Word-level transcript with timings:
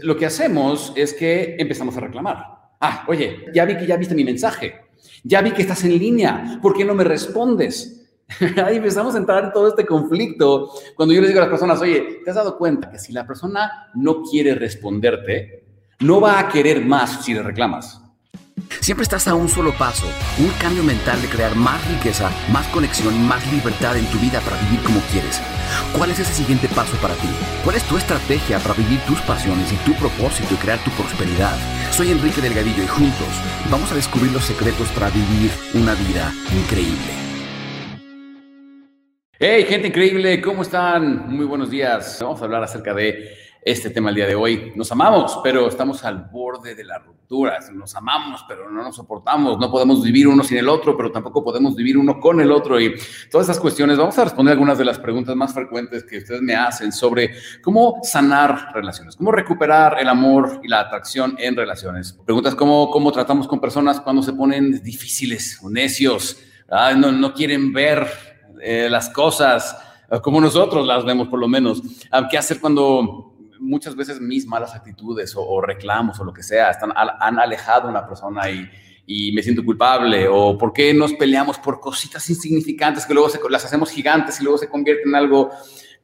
Lo 0.00 0.18
que 0.18 0.26
hacemos 0.26 0.92
es 0.96 1.14
que 1.14 1.56
empezamos 1.58 1.96
a 1.96 2.00
reclamar. 2.00 2.44
Ah, 2.78 3.04
oye, 3.08 3.46
ya 3.54 3.64
vi 3.64 3.74
que 3.76 3.86
ya 3.86 3.96
viste 3.96 4.14
mi 4.14 4.22
mensaje. 4.22 4.82
Ya 5.24 5.40
vi 5.40 5.52
que 5.52 5.62
estás 5.62 5.82
en 5.84 5.98
línea. 5.98 6.58
¿Por 6.60 6.76
qué 6.76 6.84
no 6.84 6.94
me 6.94 7.04
respondes? 7.04 8.06
Ahí 8.64 8.76
empezamos 8.76 9.14
a 9.14 9.18
entrar 9.18 9.44
en 9.44 9.52
todo 9.52 9.68
este 9.68 9.86
conflicto. 9.86 10.70
Cuando 10.94 11.14
yo 11.14 11.22
les 11.22 11.28
digo 11.28 11.40
a 11.40 11.44
las 11.44 11.50
personas, 11.50 11.80
oye, 11.80 12.20
¿te 12.22 12.30
has 12.30 12.36
dado 12.36 12.58
cuenta 12.58 12.90
que 12.90 12.98
si 12.98 13.12
la 13.14 13.26
persona 13.26 13.90
no 13.94 14.22
quiere 14.22 14.54
responderte, 14.54 15.64
no 16.00 16.20
va 16.20 16.38
a 16.38 16.48
querer 16.48 16.84
más 16.84 17.24
si 17.24 17.32
le 17.32 17.42
reclamas? 17.42 18.02
Siempre 18.80 19.04
estás 19.04 19.26
a 19.26 19.34
un 19.34 19.48
solo 19.48 19.72
paso, 19.72 20.06
un 20.38 20.50
cambio 20.60 20.82
mental 20.82 21.20
de 21.22 21.28
crear 21.28 21.56
más 21.56 21.80
riqueza, 21.88 22.30
más 22.52 22.66
conexión 22.68 23.26
más 23.26 23.50
libertad 23.50 23.96
en 23.96 24.04
tu 24.10 24.18
vida 24.18 24.40
para 24.40 24.60
vivir 24.64 24.82
como 24.82 25.00
quieres. 25.10 25.40
¿Cuál 25.96 26.10
es 26.10 26.18
ese 26.20 26.34
siguiente 26.34 26.68
paso 26.68 26.96
para 26.98 27.14
ti? 27.14 27.28
¿Cuál 27.64 27.76
es 27.76 27.84
tu 27.84 27.96
estrategia 27.96 28.58
para 28.58 28.74
vivir 28.74 29.00
tus 29.00 29.20
pasiones 29.22 29.72
y 29.72 29.76
tu 29.84 29.94
propósito 29.94 30.54
y 30.54 30.56
crear 30.56 30.78
tu 30.84 30.90
prosperidad? 30.90 31.56
Soy 31.90 32.10
Enrique 32.10 32.40
Delgadillo 32.40 32.82
y 32.82 32.86
juntos 32.86 33.28
vamos 33.70 33.90
a 33.92 33.94
descubrir 33.94 34.32
los 34.32 34.44
secretos 34.44 34.88
para 34.90 35.10
vivir 35.10 35.50
una 35.74 35.94
vida 35.94 36.32
increíble. 36.56 37.12
Hey, 39.40 39.66
gente 39.68 39.88
increíble, 39.88 40.40
¿cómo 40.40 40.62
están? 40.62 41.28
Muy 41.28 41.46
buenos 41.46 41.70
días. 41.70 42.18
Vamos 42.20 42.42
a 42.42 42.44
hablar 42.44 42.64
acerca 42.64 42.92
de 42.92 43.36
este 43.62 43.90
tema 43.90 44.10
el 44.10 44.16
día 44.16 44.26
de 44.26 44.34
hoy. 44.34 44.72
Nos 44.76 44.90
amamos, 44.92 45.40
pero 45.42 45.68
estamos 45.68 46.04
al 46.04 46.28
borde 46.32 46.74
de 46.74 46.84
la 46.84 46.98
ruptura. 46.98 47.58
Nos 47.72 47.94
amamos, 47.94 48.44
pero 48.48 48.70
no 48.70 48.82
nos 48.82 48.96
soportamos. 48.96 49.58
No 49.58 49.70
podemos 49.70 50.02
vivir 50.02 50.26
uno 50.28 50.42
sin 50.42 50.58
el 50.58 50.68
otro, 50.68 50.96
pero 50.96 51.12
tampoco 51.12 51.44
podemos 51.44 51.76
vivir 51.76 51.98
uno 51.98 52.18
con 52.20 52.40
el 52.40 52.50
otro. 52.50 52.80
Y 52.80 52.94
todas 53.30 53.48
estas 53.48 53.60
cuestiones, 53.60 53.98
vamos 53.98 54.18
a 54.18 54.24
responder 54.24 54.52
algunas 54.52 54.78
de 54.78 54.84
las 54.84 54.98
preguntas 54.98 55.36
más 55.36 55.52
frecuentes 55.52 56.04
que 56.04 56.18
ustedes 56.18 56.40
me 56.40 56.54
hacen 56.54 56.92
sobre 56.92 57.34
cómo 57.62 58.00
sanar 58.02 58.72
relaciones, 58.72 59.16
cómo 59.16 59.32
recuperar 59.32 59.98
el 60.00 60.08
amor 60.08 60.60
y 60.62 60.68
la 60.68 60.80
atracción 60.80 61.36
en 61.38 61.56
relaciones. 61.56 62.18
Preguntas 62.24 62.54
como 62.54 62.90
cómo 62.90 63.12
tratamos 63.12 63.46
con 63.46 63.60
personas 63.60 64.00
cuando 64.00 64.22
se 64.22 64.32
ponen 64.32 64.82
difíciles 64.82 65.60
o 65.62 65.68
necios, 65.68 66.42
no, 66.96 67.12
no 67.12 67.34
quieren 67.34 67.72
ver 67.72 68.06
eh, 68.62 68.88
las 68.90 69.10
cosas 69.10 69.76
como 70.22 70.40
nosotros 70.40 70.86
las 70.86 71.04
vemos 71.04 71.28
por 71.28 71.38
lo 71.38 71.48
menos. 71.48 71.82
¿Qué 72.30 72.38
hacer 72.38 72.60
cuando 72.60 73.37
muchas 73.60 73.96
veces 73.96 74.20
mis 74.20 74.46
malas 74.46 74.74
actitudes 74.74 75.34
o, 75.36 75.60
reclamos 75.60 76.18
o 76.20 76.24
lo 76.24 76.32
que 76.32 76.42
sea 76.42 76.70
están, 76.70 76.92
han 76.94 77.38
alejado 77.38 77.88
a 77.88 77.90
una 77.90 78.06
persona 78.06 78.50
y, 78.50 78.68
y, 79.06 79.32
me 79.32 79.42
siento 79.42 79.64
culpable, 79.64 80.28
o 80.28 80.56
por 80.58 80.72
qué 80.72 80.92
nos 80.92 81.14
peleamos 81.14 81.58
por 81.58 81.80
cositas 81.80 82.28
insignificantes 82.28 83.06
que 83.06 83.14
luego 83.14 83.28
se, 83.28 83.40
las 83.48 83.64
hacemos 83.64 83.90
gigantes 83.90 84.40
y 84.40 84.44
luego 84.44 84.58
se 84.58 84.68
convierten 84.68 85.08
en 85.08 85.14
algo 85.14 85.50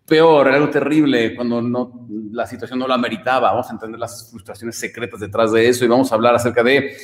peor, 0.06 0.48
algo 0.48 0.70
terrible, 0.70 1.34
cuando 1.36 1.60
no, 1.60 2.06
la 2.32 2.46
situación 2.46 2.78
no 2.78 2.88
lo 2.88 2.94
ameritaba. 2.94 3.52
Vamos 3.52 3.68
a 3.68 3.72
entender 3.72 4.00
las 4.00 4.30
frustraciones 4.30 4.76
secretas 4.76 5.20
detrás 5.20 5.52
de 5.52 5.68
eso 5.68 5.84
y 5.84 5.88
vamos 5.88 6.10
a 6.12 6.14
hablar 6.14 6.34
acerca 6.34 6.62
de 6.62 6.96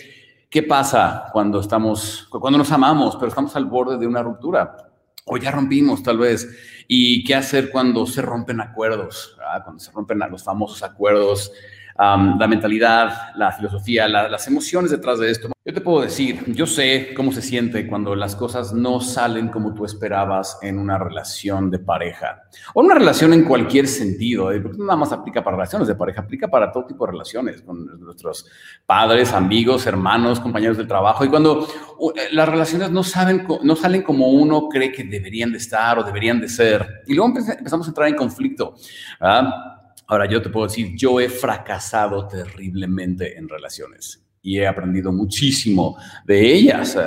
qué 0.49 0.63
pasa 0.63 1.27
cuando 1.33 1.61
estamos, 1.61 2.27
cuando 2.31 2.59
nos 2.59 2.73
amamos, 2.73 3.17
pero 3.17 3.29
estamos 3.29 3.55
al 3.57 3.67
borde 3.67 3.99
de 3.99 4.07
una 4.07 4.23
ruptura 4.23 4.90
o 5.31 5.37
ya 5.37 5.53
rompimos 5.53 6.03
tal 6.03 6.19
vez. 6.19 6.49
¿Y 6.89 7.23
qué 7.23 7.37
hacer 7.37 7.71
cuando 7.71 8.05
se 8.05 8.21
rompen 8.21 8.61
acuerdos? 8.61 9.37
Cuando 9.63 9.79
se 9.79 9.93
rompen 9.93 10.19
los 10.29 10.43
famosos 10.43 10.83
acuerdos 10.83 11.53
la 12.01 12.47
mentalidad, 12.49 13.35
la 13.37 13.53
filosofía, 13.53 14.09
las 14.09 14.47
emociones 14.47 14.91
detrás 14.91 15.19
de 15.19 15.31
esto. 15.31 15.51
Yo 15.63 15.75
te 15.75 15.83
puedo 15.83 16.01
decir, 16.01 16.43
yo 16.55 16.67
sé 16.67 17.13
cómo 17.15 17.31
se 17.33 17.43
siente 17.43 17.87
cuando 17.87 18.17
las 18.17 18.35
cosas 18.35 18.73
no 18.73 19.01
salen 19.01 19.49
como 19.49 19.75
tú 19.75 19.85
esperabas 19.85 20.59
en 20.63 20.79
una 20.79 20.97
relación 20.97 21.71
de 21.71 21.79
pareja 21.79 22.45
o 22.73 22.81
una 22.81 22.95
relación 22.95 23.35
en 23.35 23.45
cualquier 23.45 23.87
sentido, 23.87 24.51
¿eh? 24.51 24.61
porque 24.61 24.79
nada 24.79 24.97
más 24.97 25.13
aplica 25.13 25.45
para 25.45 25.59
relaciones 25.59 25.87
de 25.87 25.95
pareja, 25.95 26.23
aplica 26.23 26.49
para 26.49 26.73
todo 26.73 26.87
tipo 26.87 27.05
de 27.05 27.13
relaciones 27.13 27.61
con 27.61 27.85
nuestros 28.01 28.47
padres, 28.87 29.35
amigos, 29.35 29.87
hermanos, 29.87 30.41
compañeros 30.41 30.79
de 30.79 30.87
trabajo. 30.87 31.27
Y 31.27 31.29
cuando 31.29 31.69
eh, 32.17 32.29
las 32.33 32.49
relaciones 32.49 32.91
no, 32.91 33.03
saben, 33.03 33.47
no 33.63 33.77
salen 33.77 34.01
como 34.01 34.29
uno 34.29 34.71
cree 34.71 34.91
que 34.91 35.05
deberían 35.05 35.53
de 35.53 35.59
estar 35.59 35.99
o 35.99 36.03
deberían 36.03 36.41
de 36.41 36.49
ser, 36.49 37.03
y 37.07 37.13
luego 37.13 37.39
empezamos 37.39 37.87
a 37.87 37.91
entrar 37.91 38.09
en 38.09 38.17
conflicto. 38.17 38.75
¿verdad? 39.21 39.80
Ahora, 40.11 40.27
yo 40.27 40.43
te 40.43 40.49
puedo 40.49 40.67
decir, 40.67 40.97
yo 40.97 41.21
he 41.21 41.29
fracasado 41.29 42.27
terriblemente 42.27 43.39
en 43.39 43.49
relaciones 43.49 44.21
y 44.43 44.59
he 44.59 44.67
aprendido 44.67 45.13
muchísimo 45.13 45.97
de 46.25 46.53
ellas. 46.53 46.99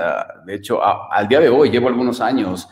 De 0.45 0.55
hecho, 0.55 0.79
al 0.81 1.27
día 1.27 1.41
de 1.41 1.49
hoy 1.49 1.69
llevo 1.69 1.89
algunos 1.89 2.21
años 2.21 2.65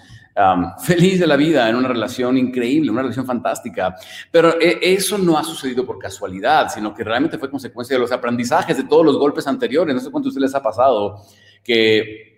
feliz 0.79 1.19
de 1.19 1.27
la 1.27 1.35
vida 1.35 1.67
en 1.67 1.75
una 1.75 1.89
relación 1.89 2.37
increíble, 2.37 2.91
una 2.91 3.01
relación 3.01 3.25
fantástica. 3.25 3.93
Pero 4.31 4.57
e, 4.57 4.79
eso 4.81 5.17
no 5.17 5.37
ha 5.37 5.43
sucedido 5.43 5.85
por 5.85 5.99
casualidad, 5.99 6.69
sino 6.69 6.93
que 6.93 7.03
realmente 7.03 7.37
fue 7.37 7.51
consecuencia 7.51 7.97
de 7.97 7.99
los 7.99 8.13
aprendizajes, 8.13 8.77
de 8.77 8.85
todos 8.85 9.05
los 9.05 9.17
golpes 9.17 9.45
anteriores. 9.47 9.93
No 9.93 9.99
sé 9.99 10.11
cuánto 10.11 10.29
a 10.29 10.29
ustedes 10.29 10.49
les 10.49 10.55
ha 10.55 10.63
pasado 10.63 11.25
que 11.61 12.30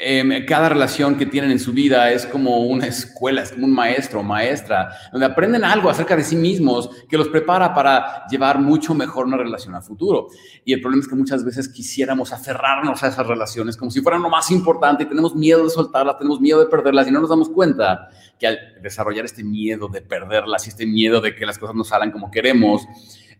Em, 0.00 0.46
cada 0.46 0.68
relación 0.68 1.16
que 1.16 1.26
tienen 1.26 1.50
en 1.50 1.58
su 1.58 1.72
vida 1.72 2.12
es 2.12 2.24
como 2.24 2.58
una 2.58 2.86
escuela, 2.86 3.42
es 3.42 3.50
como 3.50 3.66
un 3.66 3.74
maestro 3.74 4.20
o 4.20 4.22
maestra, 4.22 4.90
donde 5.10 5.26
aprenden 5.26 5.64
algo 5.64 5.90
acerca 5.90 6.14
de 6.14 6.22
sí 6.22 6.36
mismos 6.36 6.88
que 7.08 7.18
los 7.18 7.26
prepara 7.26 7.74
para 7.74 8.24
llevar 8.28 8.60
mucho 8.60 8.94
mejor 8.94 9.26
una 9.26 9.36
relación 9.36 9.74
a 9.74 9.82
futuro. 9.82 10.28
Y 10.64 10.72
el 10.72 10.80
problema 10.80 11.02
es 11.02 11.08
que 11.08 11.16
muchas 11.16 11.44
veces 11.44 11.68
quisiéramos 11.68 12.32
aferrarnos 12.32 13.02
a 13.02 13.08
esas 13.08 13.26
relaciones 13.26 13.76
como 13.76 13.90
si 13.90 14.00
fueran 14.00 14.22
lo 14.22 14.30
más 14.30 14.52
importante 14.52 15.02
y 15.02 15.06
tenemos 15.06 15.34
miedo 15.34 15.64
de 15.64 15.70
soltarlas, 15.70 16.16
tenemos 16.16 16.40
miedo 16.40 16.60
de 16.60 16.66
perderlas 16.66 17.08
y 17.08 17.10
no 17.10 17.20
nos 17.20 17.30
damos 17.30 17.48
cuenta 17.48 18.08
que 18.38 18.46
al 18.46 18.58
desarrollar 18.80 19.24
este 19.24 19.42
miedo 19.42 19.88
de 19.88 20.00
perderlas 20.00 20.64
y 20.66 20.70
este 20.70 20.86
miedo 20.86 21.20
de 21.20 21.34
que 21.34 21.44
las 21.44 21.58
cosas 21.58 21.74
no 21.74 21.82
salgan 21.82 22.12
como 22.12 22.30
queremos, 22.30 22.86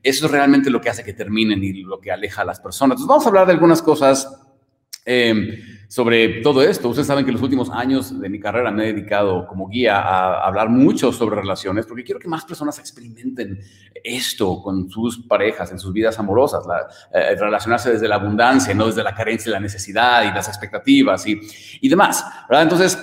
eso 0.02 0.26
es 0.26 0.32
realmente 0.32 0.70
lo 0.70 0.80
que 0.80 0.90
hace 0.90 1.04
que 1.04 1.12
terminen 1.12 1.62
y 1.62 1.84
lo 1.84 2.00
que 2.00 2.10
aleja 2.10 2.42
a 2.42 2.44
las 2.44 2.58
personas. 2.58 2.96
Entonces 2.96 3.08
vamos 3.08 3.26
a 3.26 3.28
hablar 3.28 3.46
de 3.46 3.52
algunas 3.52 3.80
cosas. 3.80 4.42
Eh, 5.06 5.77
sobre 5.88 6.42
todo 6.42 6.62
esto. 6.62 6.90
Ustedes 6.90 7.06
saben 7.06 7.24
que 7.24 7.30
en 7.30 7.36
los 7.36 7.42
últimos 7.42 7.70
años 7.70 8.20
de 8.20 8.28
mi 8.28 8.38
carrera 8.38 8.70
me 8.70 8.84
he 8.84 8.92
dedicado 8.92 9.46
como 9.46 9.68
guía 9.68 9.98
a 9.98 10.46
hablar 10.46 10.68
mucho 10.68 11.10
sobre 11.12 11.36
relaciones, 11.36 11.86
porque 11.86 12.04
quiero 12.04 12.20
que 12.20 12.28
más 12.28 12.44
personas 12.44 12.78
experimenten 12.78 13.58
esto 14.04 14.62
con 14.62 14.90
sus 14.90 15.26
parejas, 15.26 15.72
en 15.72 15.78
sus 15.78 15.92
vidas 15.92 16.18
amorosas, 16.18 16.64
eh, 17.12 17.34
relacionarse 17.36 17.92
desde 17.92 18.06
la 18.06 18.16
abundancia, 18.16 18.74
no 18.74 18.86
desde 18.86 19.02
la 19.02 19.14
carencia 19.14 19.48
y 19.48 19.52
la 19.52 19.60
necesidad 19.60 20.24
y 20.24 20.34
las 20.34 20.46
expectativas 20.48 21.26
y, 21.26 21.40
y 21.80 21.88
demás. 21.88 22.22
Entonces, 22.50 22.98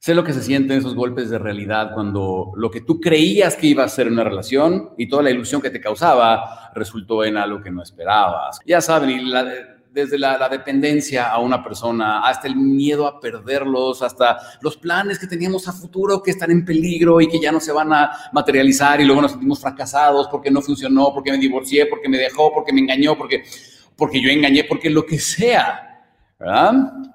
sé 0.00 0.14
lo 0.14 0.24
que 0.24 0.32
se 0.32 0.42
sienten 0.42 0.78
esos 0.78 0.96
golpes 0.96 1.30
de 1.30 1.38
realidad 1.38 1.92
cuando 1.94 2.52
lo 2.56 2.70
que 2.72 2.80
tú 2.80 3.00
creías 3.00 3.56
que 3.56 3.68
iba 3.68 3.84
a 3.84 3.88
ser 3.88 4.08
una 4.08 4.24
relación 4.24 4.90
y 4.98 5.08
toda 5.08 5.22
la 5.22 5.30
ilusión 5.30 5.62
que 5.62 5.70
te 5.70 5.80
causaba 5.80 6.72
resultó 6.74 7.24
en 7.24 7.36
algo 7.36 7.62
que 7.62 7.70
no 7.70 7.82
esperabas. 7.82 8.58
Ya 8.66 8.80
saben, 8.80 9.10
y 9.10 9.24
la, 9.24 9.73
desde 9.94 10.18
la, 10.18 10.48
dependencia 10.48 11.30
a 11.30 11.38
una 11.38 11.62
persona, 11.62 12.26
hasta 12.26 12.48
el 12.48 12.56
miedo 12.56 13.06
a 13.06 13.20
perderlos, 13.20 14.02
hasta 14.02 14.38
los 14.60 14.76
planes 14.76 15.20
que 15.20 15.28
teníamos 15.28 15.68
a 15.68 15.72
futuro 15.72 16.20
que 16.20 16.32
están 16.32 16.50
en 16.50 16.64
peligro 16.64 17.20
y 17.20 17.28
que 17.28 17.40
ya 17.40 17.52
no 17.52 17.60
se 17.60 17.70
van 17.70 17.92
a 17.92 18.10
materializar 18.32 19.00
y 19.00 19.04
luego 19.04 19.22
nos 19.22 19.30
sentimos 19.30 19.60
fracasados 19.60 20.26
porque 20.28 20.50
no 20.50 20.60
funcionó, 20.60 21.14
porque 21.14 21.30
me 21.30 21.38
divorcié, 21.38 21.86
porque 21.86 22.08
me 22.08 22.18
dejó, 22.18 22.52
porque 22.52 22.72
me 22.72 22.80
engañó, 22.80 23.16
porque, 23.16 23.44
porque 23.96 24.20
yo 24.20 24.30
engañé, 24.30 24.64
porque 24.64 24.90
lo 24.90 25.06
que 25.06 25.20
sea, 25.20 26.02
¿verdad? 26.40 26.72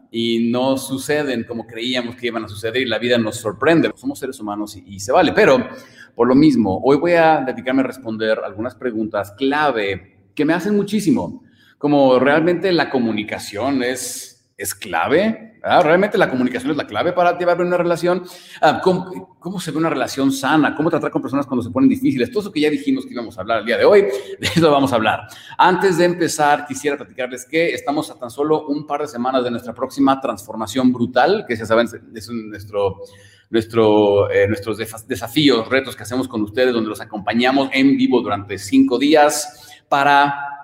Y 0.10 0.50
no 0.50 0.78
suceden 0.78 1.44
como 1.44 1.68
creíamos 1.68 2.16
que 2.16 2.28
iban 2.28 2.46
a 2.46 2.48
suceder 2.48 2.78
y 2.78 2.86
la 2.86 2.98
vida 2.98 3.18
nos 3.18 3.36
sorprende. 3.36 3.92
Somos 3.96 4.20
seres 4.20 4.40
humanos 4.40 4.78
y, 4.78 4.96
y 4.96 5.00
se 5.02 5.12
vale, 5.12 5.34
pero 5.34 5.68
por 6.16 6.30
lo 6.30 6.34
mismo, 6.34 6.80
hoy 6.82 6.96
voy 6.96 7.12
a 7.12 7.44
dedicarme 7.46 7.82
a 7.82 7.88
responder 7.88 8.40
algunas 8.40 8.74
preguntas 8.74 9.34
clave 9.34 10.32
que 10.34 10.46
me 10.46 10.54
hacen 10.54 10.78
muchísimo 10.78 11.44
como 11.80 12.20
realmente 12.20 12.72
la 12.74 12.92
comunicación 12.92 13.82
es, 13.82 14.46
es 14.58 14.76
clave. 14.76 15.48
Realmente 15.62 16.18
la 16.18 16.30
comunicación 16.30 16.72
es 16.72 16.78
la 16.78 16.86
clave 16.86 17.14
para 17.14 17.38
llevar 17.38 17.62
una 17.62 17.78
relación. 17.78 18.24
Ah, 18.62 18.80
¿Cómo, 18.84 19.38
¿Cómo, 19.40 19.60
se 19.60 19.72
ve 19.72 19.78
una 19.78 19.90
relación 19.90 20.32
sana? 20.32 20.76
¿Cómo 20.76 20.90
tratar 20.90 21.10
con 21.10 21.22
personas 21.22 21.46
cuando 21.46 21.64
se 21.64 21.70
ponen 21.70 21.90
difíciles? 21.90 22.30
Todo 22.32 22.42
eso 22.42 22.52
que 22.52 22.62
ya 22.62 22.70
dijimos 22.70 23.06
que 23.06 23.14
íbamos 23.14 23.38
a 23.38 23.42
hablar 23.42 23.60
el 23.60 23.66
día 23.66 23.78
de 23.78 23.86
hoy, 23.86 24.02
de 24.40 24.48
eso 24.48 24.70
vamos 24.70 24.92
a 24.92 24.96
hablar. 24.96 25.22
Antes 25.58 25.98
de 25.98 26.06
empezar, 26.06 26.66
quisiera 26.66 26.98
platicarles 26.98 27.46
que 27.46 27.74
estamos 27.74 28.12
a 28.12 28.20
tan 28.20 28.30
solo 28.30 28.68
un 28.68 28.86
par 28.86 29.02
de 29.02 29.08
semanas 29.08 29.44
de 29.44 29.52
nuestra 29.52 29.74
próxima 29.74 30.20
transformación 30.20 30.94
brutal, 30.94 31.46
que 31.48 31.56
ya 31.56 31.66
saben, 31.66 31.88
es 32.14 32.30
nuestro 32.30 32.98
nuestro, 33.50 34.30
eh, 34.30 34.48
nuestros 34.48 34.78
desafíos, 35.08 35.68
retos 35.68 35.96
que 35.96 36.04
hacemos 36.04 36.28
con 36.28 36.42
ustedes, 36.44 36.72
donde 36.72 36.90
los 36.90 37.02
acompañamos 37.02 37.70
en 37.74 37.98
vivo 37.98 38.22
durante 38.22 38.60
cinco 38.60 39.00
días 39.00 39.84
para 39.90 40.59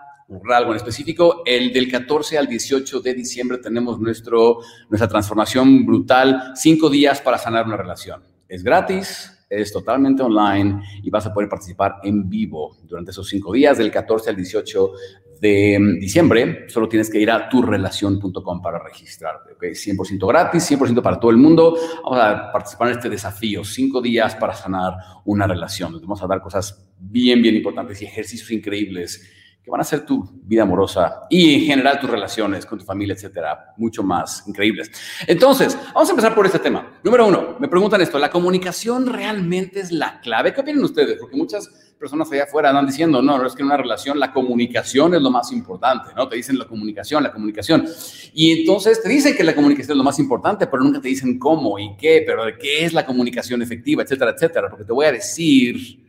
algo 0.53 0.71
en 0.71 0.77
específico. 0.77 1.43
El 1.45 1.71
del 1.71 1.89
14 1.89 2.37
al 2.37 2.47
18 2.47 2.99
de 3.01 3.13
diciembre 3.13 3.57
tenemos 3.59 3.99
nuestro, 3.99 4.59
nuestra 4.89 5.07
transformación 5.07 5.85
brutal, 5.85 6.53
cinco 6.55 6.89
días 6.89 7.21
para 7.21 7.37
sanar 7.37 7.65
una 7.65 7.77
relación. 7.77 8.23
Es 8.47 8.63
gratis, 8.63 9.31
es 9.49 9.71
totalmente 9.71 10.23
online 10.23 10.81
y 11.03 11.09
vas 11.09 11.25
a 11.25 11.33
poder 11.33 11.49
participar 11.49 11.97
en 12.03 12.29
vivo 12.29 12.77
durante 12.83 13.11
esos 13.11 13.27
cinco 13.27 13.53
días, 13.53 13.77
del 13.77 13.91
14 13.91 14.31
al 14.31 14.35
18 14.35 14.91
de 15.39 15.97
diciembre, 15.99 16.65
solo 16.69 16.87
tienes 16.87 17.09
que 17.09 17.19
ir 17.19 17.29
a 17.29 17.49
turrelación.com 17.49 18.61
para 18.61 18.79
registrarte, 18.79 19.53
¿ok? 19.53 19.63
100% 19.63 20.27
gratis, 20.27 20.71
100% 20.71 21.01
para 21.01 21.19
todo 21.19 21.29
el 21.31 21.37
mundo. 21.37 21.75
Vamos 22.03 22.19
a 22.19 22.51
participar 22.51 22.89
en 22.89 22.95
este 22.95 23.09
desafío, 23.09 23.63
cinco 23.63 24.01
días 24.01 24.35
para 24.35 24.53
sanar 24.53 24.93
una 25.25 25.45
relación. 25.45 25.99
Vamos 26.01 26.23
a 26.23 26.27
dar 26.27 26.41
cosas 26.41 26.87
bien, 26.97 27.41
bien 27.41 27.55
importantes 27.55 28.01
y 28.01 28.05
ejercicios 28.05 28.49
increíbles 28.51 29.29
que 29.65 29.71
van 29.71 29.81
a 29.81 29.83
ser 29.83 30.05
tu 30.05 30.23
vida 30.43 30.61
amorosa 30.61 31.23
y 31.27 31.55
en 31.55 31.61
general 31.61 31.99
tus 31.99 32.07
relaciones 32.07 32.67
con 32.67 32.77
tu 32.77 32.85
familia, 32.85 33.15
etcétera, 33.15 33.73
mucho 33.77 34.03
más 34.03 34.47
increíbles. 34.47 34.91
Entonces, 35.25 35.75
vamos 35.91 36.07
a 36.07 36.11
empezar 36.11 36.35
por 36.35 36.45
este 36.45 36.59
tema. 36.59 36.99
Número 37.03 37.25
uno, 37.25 37.55
me 37.59 37.67
preguntan 37.67 37.99
esto, 37.99 38.19
¿la 38.19 38.29
comunicación 38.29 39.11
realmente 39.11 39.79
es 39.79 39.91
la 39.91 40.21
clave? 40.21 40.53
¿Qué 40.53 40.61
opinan 40.61 40.83
ustedes? 40.83 41.17
Porque 41.19 41.35
muchas 41.35 41.67
personas 41.97 42.31
allá 42.31 42.43
afuera 42.43 42.69
andan 42.69 42.85
diciendo, 42.85 43.23
no 43.23 43.43
es 43.43 43.55
que 43.55 43.63
en 43.63 43.65
una 43.65 43.77
relación 43.77 44.19
la 44.19 44.31
comunicación 44.31 45.15
es 45.15 45.21
lo 45.23 45.31
más 45.31 45.51
importante, 45.51 46.09
¿no? 46.15 46.29
Te 46.29 46.35
dicen 46.35 46.59
la 46.59 46.65
comunicación, 46.65 47.23
la 47.23 47.31
comunicación. 47.31 47.87
Y 48.35 48.59
entonces 48.59 49.01
te 49.01 49.09
dicen 49.09 49.35
que 49.35 49.43
la 49.43 49.55
comunicación 49.55 49.93
es 49.93 49.97
lo 49.97 50.03
más 50.03 50.19
importante, 50.19 50.67
pero 50.67 50.83
nunca 50.83 51.01
te 51.01 51.07
dicen 51.07 51.39
cómo 51.39 51.79
y 51.79 51.97
qué, 51.97 52.23
pero 52.23 52.45
de 52.45 52.55
qué 52.55 52.85
es 52.85 52.93
la 52.93 53.03
comunicación 53.03 53.63
efectiva, 53.63 54.03
etcétera, 54.03 54.29
etcétera. 54.35 54.69
Porque 54.69 54.85
te 54.85 54.93
voy 54.93 55.07
a 55.07 55.11
decir, 55.11 56.05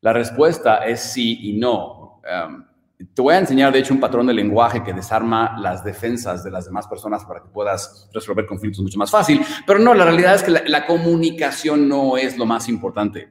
la 0.00 0.12
respuesta 0.12 0.86
es 0.86 1.00
sí 1.00 1.40
y 1.42 1.54
no. 1.54 2.20
Um, 2.22 2.73
te 2.96 3.22
voy 3.22 3.34
a 3.34 3.38
enseñar, 3.38 3.72
de 3.72 3.80
hecho, 3.80 3.92
un 3.92 4.00
patrón 4.00 4.26
de 4.26 4.34
lenguaje 4.34 4.82
que 4.82 4.92
desarma 4.92 5.56
las 5.58 5.84
defensas 5.84 6.44
de 6.44 6.50
las 6.50 6.66
demás 6.66 6.86
personas 6.86 7.24
para 7.24 7.42
que 7.42 7.48
puedas 7.48 8.08
resolver 8.12 8.46
conflictos 8.46 8.82
mucho 8.82 8.98
más 8.98 9.10
fácil. 9.10 9.40
Pero 9.66 9.80
no, 9.80 9.94
la 9.94 10.04
realidad 10.04 10.36
es 10.36 10.42
que 10.42 10.50
la, 10.52 10.86
comunicación 10.86 11.88
no 11.88 12.16
es 12.16 12.38
lo 12.38 12.46
más 12.46 12.68
importante. 12.68 13.28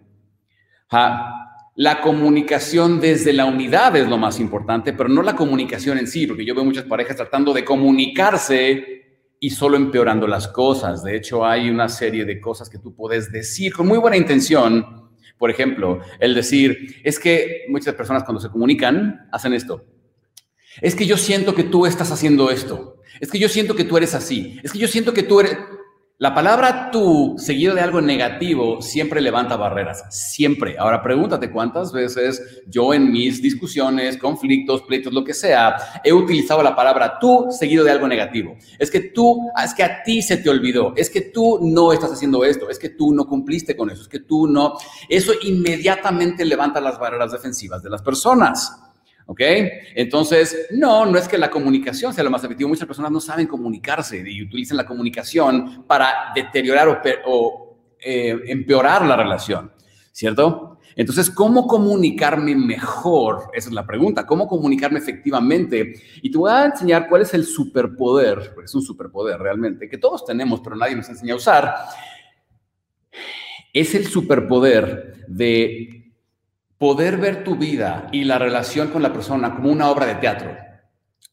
La 1.75 2.01
comunicación 2.01 2.99
desde 2.99 3.33
la 3.33 3.45
unidad 3.45 3.95
es 3.95 4.07
lo 4.07 4.17
más 4.17 4.39
importante, 4.39 4.93
pero 4.93 5.09
no 5.09 5.23
la 5.23 5.35
comunicación 5.35 5.97
en 5.97 6.07
sí, 6.07 6.27
porque 6.27 6.45
yo 6.45 6.53
veo 6.53 6.65
muchas 6.65 6.85
parejas 6.85 7.15
tratando 7.15 7.53
de 7.53 7.63
comunicarse 7.63 9.03
y 9.39 9.49
solo 9.49 9.77
empeorando 9.77 10.27
las 10.27 10.47
cosas. 10.49 11.03
De 11.03 11.15
hecho, 11.15 11.45
hay 11.45 11.69
una 11.69 11.89
serie 11.89 12.25
de 12.25 12.39
cosas 12.39 12.69
que 12.69 12.79
tú 12.79 12.93
puedes 12.95 13.31
decir 13.31 13.73
con 13.73 13.87
muy 13.87 13.97
buena 13.97 14.17
intención, 14.17 15.02
por 15.43 15.51
ejemplo, 15.51 15.99
el 16.21 16.35
decir, 16.35 17.01
es 17.03 17.19
que 17.19 17.65
muchas 17.67 17.95
personas 17.95 18.23
cuando 18.23 18.39
se 18.39 18.47
comunican 18.47 19.27
hacen 19.29 19.53
esto. 19.53 19.83
Es 20.79 20.95
que 20.95 21.05
yo 21.05 21.17
siento 21.17 21.53
que 21.53 21.65
tú 21.65 21.85
estás 21.85 22.13
haciendo 22.13 22.49
esto. 22.49 23.01
Es 23.19 23.29
que 23.29 23.39
yo 23.39 23.49
siento 23.49 23.75
que 23.75 23.83
tú 23.83 23.97
eres 23.97 24.15
así. 24.15 24.57
Es 24.63 24.71
que 24.71 24.79
yo 24.79 24.87
siento 24.87 25.13
que 25.13 25.23
tú 25.23 25.41
eres... 25.41 25.57
La 26.19 26.35
palabra 26.35 26.91
tú, 26.91 27.33
seguido 27.39 27.73
de 27.73 27.81
algo 27.81 27.99
negativo, 27.99 28.83
siempre 28.83 29.19
levanta 29.19 29.55
barreras, 29.55 30.05
siempre. 30.11 30.77
Ahora 30.77 31.01
pregúntate 31.01 31.49
cuántas 31.49 31.91
veces 31.91 32.61
yo 32.67 32.93
en 32.93 33.11
mis 33.11 33.41
discusiones, 33.41 34.17
conflictos, 34.17 34.83
pleitos, 34.83 35.11
lo 35.11 35.23
que 35.23 35.33
sea, 35.33 35.75
he 36.03 36.13
utilizado 36.13 36.61
la 36.61 36.75
palabra 36.75 37.17
tú 37.19 37.47
seguido 37.49 37.83
de 37.83 37.89
algo 37.89 38.07
negativo. 38.07 38.55
Es 38.77 38.91
que 38.91 38.99
tú, 38.99 39.49
es 39.61 39.73
que 39.73 39.81
a 39.81 40.03
ti 40.03 40.21
se 40.21 40.37
te 40.37 40.51
olvidó, 40.51 40.93
es 40.95 41.09
que 41.09 41.21
tú 41.21 41.59
no 41.63 41.91
estás 41.91 42.11
haciendo 42.11 42.45
esto, 42.45 42.69
es 42.69 42.77
que 42.77 42.89
tú 42.89 43.11
no 43.11 43.25
cumpliste 43.25 43.75
con 43.75 43.89
eso, 43.89 44.03
es 44.03 44.07
que 44.07 44.19
tú 44.19 44.45
no. 44.45 44.75
Eso 45.09 45.33
inmediatamente 45.41 46.45
levanta 46.45 46.79
las 46.79 46.99
barreras 46.99 47.31
defensivas 47.31 47.81
de 47.81 47.89
las 47.89 48.03
personas. 48.03 48.92
¿Ok? 49.33 49.41
Entonces, 49.95 50.67
no, 50.73 51.07
no 51.07 51.17
es 51.17 51.27
que 51.27 51.39
la 51.39 51.49
comunicación 51.49 52.13
sea 52.13 52.23
lo 52.23 52.29
más 52.29 52.43
efectivo. 52.43 52.69
Muchas 52.69 52.85
personas 52.85 53.11
no 53.11 53.19
saben 53.19 53.47
comunicarse 53.47 54.23
y 54.29 54.43
utilizan 54.43 54.77
la 54.77 54.85
comunicación 54.85 55.85
para 55.87 56.31
deteriorar 56.35 57.01
o, 57.25 57.79
eh, 57.99 58.39
empeorar 58.45 59.03
la 59.03 59.15
relación, 59.15 59.71
¿cierto? 60.11 60.77
Entonces, 60.95 61.31
¿cómo 61.31 61.65
comunicarme 61.65 62.55
mejor? 62.55 63.49
Esa 63.55 63.69
es 63.69 63.73
la 63.73 63.87
pregunta. 63.87 64.27
¿Cómo 64.27 64.47
comunicarme 64.47 64.99
efectivamente? 64.99 65.95
Y 66.21 66.29
te 66.29 66.37
voy 66.37 66.51
a 66.51 66.65
enseñar 66.65 67.09
cuál 67.09 67.23
es 67.23 67.33
el 67.33 67.43
superpoder, 67.43 68.51
porque 68.53 68.65
es 68.65 68.75
un 68.75 68.83
superpoder 68.83 69.39
realmente, 69.39 69.89
que 69.89 69.97
todos 69.97 70.23
tenemos, 70.25 70.61
pero 70.61 70.75
nadie 70.75 70.95
nos 70.95 71.09
enseña 71.09 71.33
a 71.33 71.37
usar. 71.37 71.73
Es 73.73 73.95
el 73.95 74.05
superpoder 74.05 75.25
de 75.27 76.02
poder 76.83 77.15
ver 77.15 77.45
tu 77.45 77.55
vida 77.55 78.09
y 78.11 78.25
la 78.25 78.37
relación 78.37 78.89
con 78.89 79.01
la 79.01 79.13
persona 79.13 79.55
como 79.55 79.71
una 79.71 79.89
obra 79.89 80.05
de 80.05 80.15
teatro, 80.15 80.53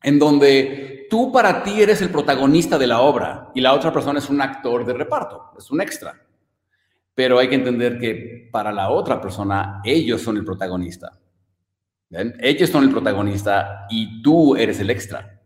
en 0.01 0.17
donde 0.17 1.09
tú 1.11 1.33
para 1.33 1.65
ti 1.65 1.83
eres 1.83 2.01
el 2.03 2.11
protagonista 2.11 2.79
de 2.79 2.87
la 2.87 3.01
obra 3.01 3.51
y 3.53 3.61
la 3.61 3.73
otra 3.73 3.93
persona 3.93 4.21
es 4.21 4.31
un 4.31 4.41
actor 4.41 4.87
de 4.87 4.93
reparto, 4.93 5.51
es 5.59 5.69
un 5.73 5.81
extra. 5.81 6.15
Pero 7.17 7.41
hay 7.41 7.49
que 7.49 7.57
entender 7.57 7.99
que 7.99 8.49
para 8.53 8.71
la 8.71 8.91
otra 8.91 9.21
persona 9.21 9.81
ellos 9.83 10.23
son 10.23 10.37
el 10.37 10.45
protagonista. 10.45 11.19
Ellos 12.39 12.71
son 12.71 12.85
el 12.85 12.91
protagonista 12.93 13.89
y 13.91 14.23
tú 14.23 14.55
eres 14.55 14.79
el 14.79 14.89
extra. 14.89 15.43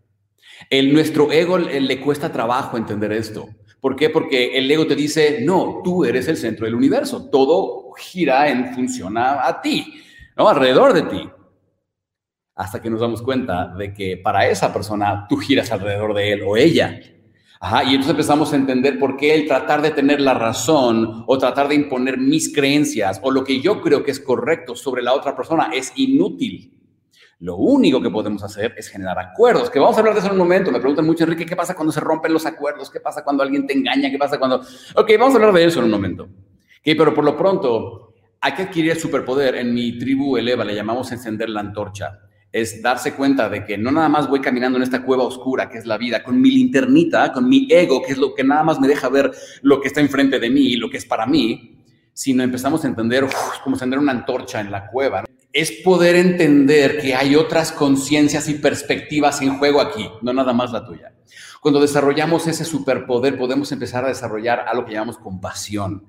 El, 0.69 0.93
nuestro 0.93 1.33
ego 1.33 1.57
le 1.57 2.01
cuesta 2.03 2.31
trabajo 2.31 2.77
entender 2.77 3.11
esto. 3.11 3.49
¿Por 3.85 3.97
qué? 3.97 4.09
Porque 4.09 4.57
el 4.57 4.71
ego 4.71 4.87
te 4.87 4.97
dice, 4.97 5.41
no, 5.43 5.83
tú 5.85 6.07
eres 6.07 6.27
el 6.29 6.39
centro 6.39 6.65
del 6.65 6.75
universo, 6.75 7.29
todo 7.29 7.93
gira 7.93 8.49
en 8.49 8.73
función 8.73 9.19
a, 9.19 9.61
ti, 9.61 10.03
¿no? 10.39 10.49
Alrededor 10.49 10.95
de 10.95 11.03
ti. 11.03 11.29
Hasta 12.55 12.81
que 12.81 12.89
nos 12.89 13.03
damos 13.03 13.21
cuenta 13.21 13.75
de 13.77 13.93
que 13.93 14.17
para 14.17 14.49
esa 14.49 14.73
persona 14.73 15.27
tú 15.29 15.37
giras 15.37 15.71
alrededor 15.71 16.15
de 16.15 16.33
él 16.33 16.43
o 16.47 16.57
ella. 16.57 16.99
Ajá, 17.61 17.85
y 17.85 17.89
entonces 17.89 18.13
empezamos 18.13 18.55
a 18.55 18.57
entender 18.57 18.99
por 18.99 19.19
qué 19.19 19.35
el 19.35 19.47
tratar 19.47 19.83
de 19.83 19.91
tener 19.91 20.19
la 20.19 20.33
razón 20.33 21.23
o 21.27 21.37
tratar 21.37 21.69
de 21.69 21.75
imponer 21.75 22.17
mis 22.17 22.55
creencias 22.55 23.21
o 23.23 23.31
lo 23.31 23.45
que 23.45 23.61
yo 23.61 23.83
creo 23.83 24.03
que 24.03 24.13
es 24.13 24.21
correcto 24.21 24.75
sobre 24.75 25.03
la 25.03 25.13
otra 25.13 25.37
persona 25.37 25.69
es 25.75 25.93
inútil. 25.97 26.74
Lo 27.41 27.57
único 27.57 28.01
que 28.01 28.11
podemos 28.11 28.43
hacer 28.45 28.75
es 28.77 28.89
generar 28.89 29.19
acuerdos, 29.19 29.69
que 29.69 29.79
vamos 29.79 29.97
a 29.97 30.01
hablar 30.01 30.15
de 30.15 30.21
eso 30.21 30.29
en 30.29 30.35
un 30.35 30.39
momento. 30.39 30.71
Me 30.71 30.79
preguntan 30.79 31.05
mucho, 31.05 31.25
Enrique, 31.25 31.45
¿qué 31.45 31.57
pasa 31.57 31.75
cuando 31.75 31.93
se 31.93 32.01
rompen 32.01 32.33
los 32.33 32.47
acuerdos? 32.47 32.91
¿Qué 32.91 33.01
pasa 33.01 33.25
cuando 33.25 33.43
alguien 33.43 33.67
te 33.67 33.75
engaña? 33.75 34.11
¿Qué 34.11 34.19
pasa 34.19 34.39
cuando...? 34.39 34.63
Ok, 34.95 35.11
vamos 35.19 35.35
a 35.35 35.37
hablar 35.37 35.53
de 35.53 35.65
eso 35.65 35.81
en 35.81 35.87
un 35.87 35.91
momento. 35.91 36.29
Okay, 36.81 36.95
pero 36.95 37.13
por 37.13 37.25
lo 37.25 37.37
pronto, 37.37 38.15
hay 38.41 38.53
que 38.53 38.63
adquirir 38.63 38.93
el 38.93 38.99
superpoder. 38.99 39.57
En 39.57 39.75
mi 39.75 39.99
tribu 39.99 40.37
Eleva 40.37 40.65
le 40.65 40.75
llamamos 40.75 41.11
encender 41.13 41.49
la 41.49 41.61
antorcha. 41.61 42.21
Es 42.53 42.81
darse 42.81 43.15
cuenta 43.15 43.49
de 43.49 43.65
que 43.65 43.77
no 43.77 43.91
nada 43.91 44.09
más 44.09 44.29
voy 44.29 44.41
caminando 44.41 44.77
en 44.77 44.85
esta 44.85 45.03
cueva 45.03 45.25
oscura 45.25 45.69
que 45.69 45.79
es 45.79 45.87
la 45.87 45.99
vida, 45.99 46.23
con 46.23 46.41
mi 46.41 46.51
linternita, 46.51 47.33
con 47.33 47.49
mi 47.49 47.67
ego, 47.69 48.01
que 48.01 48.13
es 48.13 48.19
lo 48.19 48.33
que 48.33 48.45
nada 48.45 48.63
más 48.63 48.79
me 48.79 48.87
deja 48.87 49.09
ver 49.09 49.33
lo 49.63 49.81
que 49.81 49.89
está 49.89 50.01
enfrente 50.01 50.39
de 50.39 50.51
mí 50.51 50.61
y 50.61 50.77
lo 50.77 50.89
que 50.89 50.99
es 50.99 51.05
para 51.05 51.27
mí, 51.27 51.83
sino 52.13 52.45
empezamos 52.45 52.85
a 52.85 52.87
entender 52.87 53.27
como 53.65 53.75
encender 53.75 53.99
una 53.99 54.13
antorcha 54.13 54.61
en 54.61 54.71
la 54.71 54.87
cueva 54.87 55.25
es 55.55 55.71
poder 55.71 56.17
entender 56.17 56.99
que 56.99 57.15
hay 57.15 57.37
otras 57.37 57.71
conciencias 57.71 58.49
y 58.49 58.55
perspectivas 58.55 59.41
en 59.41 59.57
juego 59.57 59.81
aquí, 59.81 60.11
no 60.21 60.33
nada 60.33 60.53
más 60.53 60.73
la 60.73 60.85
tuya. 60.85 61.15
Cuando 61.61 61.81
desarrollamos 61.81 62.49
ese 62.49 62.65
superpoder, 62.65 63.39
podemos 63.39 63.71
empezar 63.71 64.05
a 64.05 64.09
desarrollar 64.09 64.67
algo 64.69 64.85
que 64.85 64.93
llamamos 64.93 65.17
compasión. 65.17 66.07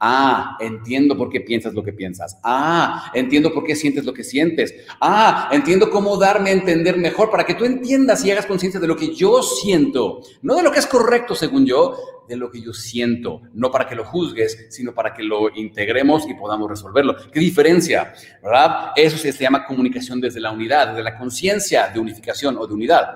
Ah, 0.00 0.56
entiendo 0.60 1.16
por 1.16 1.28
qué 1.28 1.40
piensas 1.40 1.74
lo 1.74 1.82
que 1.82 1.92
piensas. 1.92 2.38
Ah, 2.44 3.10
entiendo 3.14 3.52
por 3.52 3.64
qué 3.64 3.74
sientes 3.74 4.04
lo 4.04 4.14
que 4.14 4.22
sientes. 4.22 4.72
Ah, 5.00 5.48
entiendo 5.50 5.90
cómo 5.90 6.16
darme 6.16 6.50
a 6.50 6.52
entender 6.52 6.96
mejor 6.98 7.30
para 7.30 7.44
que 7.44 7.54
tú 7.54 7.64
entiendas 7.64 8.24
y 8.24 8.30
hagas 8.30 8.46
conciencia 8.46 8.78
de 8.78 8.86
lo 8.86 8.96
que 8.96 9.12
yo 9.14 9.42
siento. 9.42 10.20
No 10.42 10.54
de 10.54 10.62
lo 10.62 10.70
que 10.70 10.78
es 10.78 10.86
correcto 10.86 11.34
según 11.34 11.66
yo, 11.66 11.96
de 12.28 12.36
lo 12.36 12.48
que 12.48 12.60
yo 12.60 12.72
siento. 12.72 13.42
No 13.54 13.72
para 13.72 13.88
que 13.88 13.96
lo 13.96 14.04
juzgues, 14.04 14.66
sino 14.70 14.94
para 14.94 15.12
que 15.12 15.24
lo 15.24 15.52
integremos 15.52 16.28
y 16.28 16.34
podamos 16.34 16.70
resolverlo. 16.70 17.16
¿Qué 17.32 17.40
diferencia? 17.40 18.14
¿Verdad? 18.40 18.92
Eso 18.94 19.18
se 19.18 19.32
llama 19.32 19.66
comunicación 19.66 20.20
desde 20.20 20.38
la 20.38 20.52
unidad, 20.52 20.88
desde 20.88 21.02
la 21.02 21.18
conciencia 21.18 21.88
de 21.88 21.98
unificación 21.98 22.56
o 22.56 22.68
de 22.68 22.74
unidad. 22.74 23.06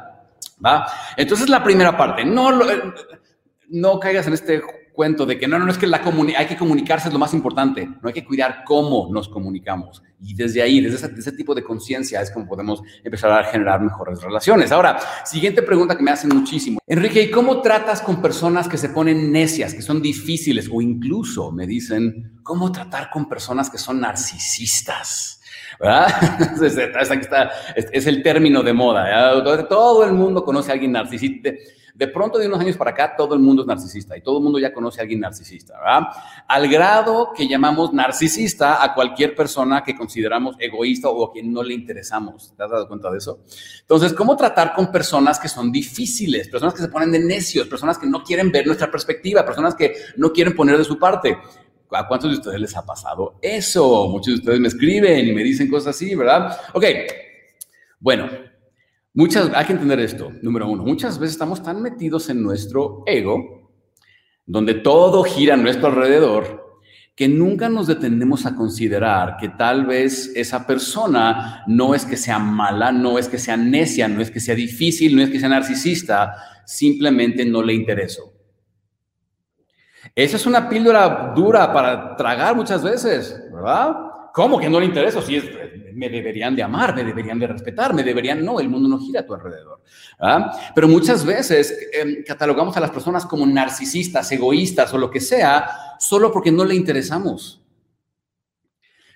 ¿Va? 0.65 0.87
Entonces 1.17 1.49
la 1.49 1.63
primera 1.63 1.97
parte, 1.97 2.25
no, 2.25 2.51
no 3.69 4.01
caigas 4.01 4.27
en 4.27 4.33
este 4.33 4.63
cuento 4.93 5.25
de 5.27 5.39
que 5.39 5.49
no, 5.49 5.59
no, 5.59 5.71
es 5.71 5.79
que 5.79 5.87
la 5.87 6.03
hay 6.37 6.47
que 6.47 6.57
comunicarse 6.57 7.09
es 7.09 7.13
lo 7.13 7.19
más 7.19 7.35
importante, 7.35 7.87
no 7.87 8.09
hay 8.09 8.13
que 8.13 8.25
cuidar 8.25 8.63
cómo 8.65 9.09
nos 9.11 9.29
comunicamos. 9.29 10.03
Y 10.21 10.35
desde 10.35 10.63
ahí, 10.63 10.81
desde 10.81 11.07
ese, 11.19 11.33
tipo 11.33 11.55
de 11.55 11.65
conciencia 11.65 12.21
es 12.21 12.31
como 12.31 12.47
podemos 12.47 12.83
empezar 13.03 13.33
a 13.33 13.45
generar 13.45 13.81
mejores 13.81 14.23
relaciones. 14.23 14.71
Ahora, 14.71 14.99
siguiente 15.25 15.63
pregunta 15.63 15.97
que 15.97 16.03
me 16.03 16.13
hacen 16.13 16.31
muchísimo. 16.33 16.79
Enrique, 16.87 17.23
¿y 17.23 17.31
cómo 17.31 17.61
tratas 17.61 18.03
con 18.03 18.23
personas 18.23 18.69
que 18.69 18.79
se 18.79 18.91
ponen 18.91 19.33
necias, 19.33 19.75
que 19.75 19.83
son 19.83 20.01
difíciles 20.01 20.69
o 20.73 20.81
incluso 20.81 21.51
me 21.51 21.67
dicen, 21.67 22.39
¿cómo 22.43 22.71
tratar 22.71 23.11
con 23.11 23.29
personas 23.29 23.69
que 23.69 23.79
son 23.79 24.01
narcisistas? 24.01 25.41
¿verdad? 25.81 26.63
es, 27.93 28.07
el 28.07 28.23
término 28.23 28.63
de 28.63 28.73
moda. 28.73 29.43
Todo 29.69 30.05
el 30.05 30.13
mundo 30.13 30.45
conoce 30.45 30.71
a 30.71 30.75
alguien 30.75 30.93
narcisista. 30.93 31.51
De 31.95 32.09
pronto, 32.09 32.39
de 32.39 32.47
unos 32.47 32.61
años 32.61 32.77
para 32.77 32.93
acá, 32.93 33.15
todo 33.17 33.35
el 33.35 33.41
mundo 33.41 33.63
es 33.63 33.69
narcisista 33.69 34.17
y 34.17 34.23
todo 34.23 34.39
el 34.39 34.45
mundo 34.45 34.59
ya 34.59 34.73
conoce 34.73 35.01
a 35.01 35.03
alguien 35.03 35.21
narcisista, 35.21 35.79
¿verdad? 35.79 36.09
Al 36.49 36.69
grado 36.69 37.33
que 37.37 37.47
llamamos 37.47 37.93
narcisista 37.93 38.83
a 38.83 38.95
cualquier 38.95 39.35
persona 39.35 39.83
que 39.85 39.95
consideramos 39.97 40.57
egoísta 40.59 41.09
o 41.11 41.25
a 41.25 41.33
quien 41.33 41.53
no 41.53 41.63
le 41.63 41.75
interesamos. 41.75 42.55
¿Te 42.57 42.63
has 42.63 42.71
dado 42.71 42.89
cuenta 42.89 43.11
de 43.11 43.19
eso? 43.19 43.41
Entonces, 43.81 44.15
¿cómo 44.15 44.37
tratar 44.37 44.75
con 44.75 44.91
personas 44.91 45.39
que 45.39 45.49
son 45.49 45.71
difíciles, 45.71 46.49
personas 46.49 46.75
que 46.75 46.81
se 46.81 46.89
ponen 46.89 47.13
de 47.13 47.21
necios, 47.21 47.69
personas 47.69 47.99
que 47.99 48.07
no 48.07 48.23
quieren 48.23 48.51
ver 48.51 48.67
nuestra 48.67 48.91
perspectiva, 48.91 49.45
personas 49.45 49.75
que 49.75 49.95
no 50.17 50.33
quieren 50.33 50.57
poner 50.57 50.79
de 50.79 50.85
su 50.85 50.99
parte? 50.99 51.37
¿A 51.91 52.09
cuántos 52.09 52.31
de 52.31 52.39
ustedes 52.39 52.59
les 52.59 52.75
ha 52.75 52.87
pasado 52.87 53.39
eso? 53.43 54.09
Muchos 54.09 54.35
de 54.35 54.41
ustedes 54.41 54.61
me 54.61 54.69
escriben 54.69 55.29
y 55.29 55.33
me 55.33 55.43
dicen 55.43 55.69
cosas 55.69 55.95
así, 55.95 56.15
¿verdad? 56.15 56.59
Ok, 56.73 56.85
bueno, 58.01 58.31
Muchas, 59.15 59.51
hay 59.55 59.67
que 59.67 59.73
entender 59.75 60.01
esto, 60.01 60.33
número 60.41 60.69
uno, 60.69 60.85
muchas 60.85 61.19
veces 61.19 61.35
estamos 61.35 61.63
tan 61.63 61.83
metidos 61.83 62.31
en 62.31 62.43
nuestro 62.43 63.03
ego, 63.07 63.71
donde 64.47 64.75
todo 64.75 65.23
gira 65.23 65.53
a 65.53 65.59
nuestro 65.59 65.89
alrededor, 65.89 66.81
que 67.15 67.29
nunca 67.29 67.69
nos 67.69 67.87
detenemos 67.87 68.47
a 68.47 68.57
considerar 68.57 69.37
que 69.37 69.51
tal 69.51 69.85
vez 69.85 70.33
esa 70.35 70.67
persona 70.67 71.63
no 71.67 71.95
es 71.95 72.07
que 72.07 72.17
sea 72.17 72.39
mala, 72.39 72.91
no 72.91 73.19
es 73.19 73.29
que 73.29 73.37
sea 73.37 73.59
necia, 73.59 74.09
no 74.09 74.23
es 74.23 74.31
que 74.31 74.41
sea 74.41 74.55
difícil, 74.55 75.15
no 75.15 75.23
es 75.23 75.29
que 75.29 75.39
sea 75.39 75.51
narcisista, 75.51 76.35
simplemente 76.65 77.45
no 77.45 77.63
le 77.63 77.75
intereso. 77.75 78.33
Esa 80.15 80.37
es 80.37 80.47
una 80.47 80.71
píldora 80.71 81.33
dura 81.37 81.71
para 81.71 82.17
tragar 82.17 82.57
muchas 82.57 82.83
veces, 82.83 83.39
¿verdad? 83.53 83.95
¿Cómo 84.33 84.59
que 84.59 84.71
no 84.71 84.81
le 84.81 84.87
intereso? 84.87 85.21
Si 85.21 85.37
es, 85.37 85.45
me 85.95 86.09
deberían 86.09 86.57
de 86.57 86.63
amar, 86.63 86.95
me 86.95 87.05
deberían 87.05 87.39
de 87.39 87.47
respetar, 87.47 87.93
me 87.93 88.03
deberían, 88.03 88.45
no, 88.45 88.61
el 88.61 88.69
mundo 88.69 88.89
no 88.89 88.99
gira 88.99 89.21
a 89.21 89.27
tu 89.27 89.35
alrededor. 89.35 89.83
Pero 90.75 90.89
muchas 90.89 91.25
veces 91.25 91.77
em, 91.93 92.25
catalogamos 92.25 92.77
a 92.77 92.81
las 92.81 92.91
personas 92.91 93.27
como 93.27 93.45
narcisistas, 93.47 94.31
egoístas 94.33 94.93
o 94.95 94.99
lo 94.99 95.11
que 95.11 95.21
sea, 95.21 95.69
solo 95.99 96.33
porque 96.33 96.51
no 96.51 96.65
le 96.65 96.75
interesamos. 96.75 97.61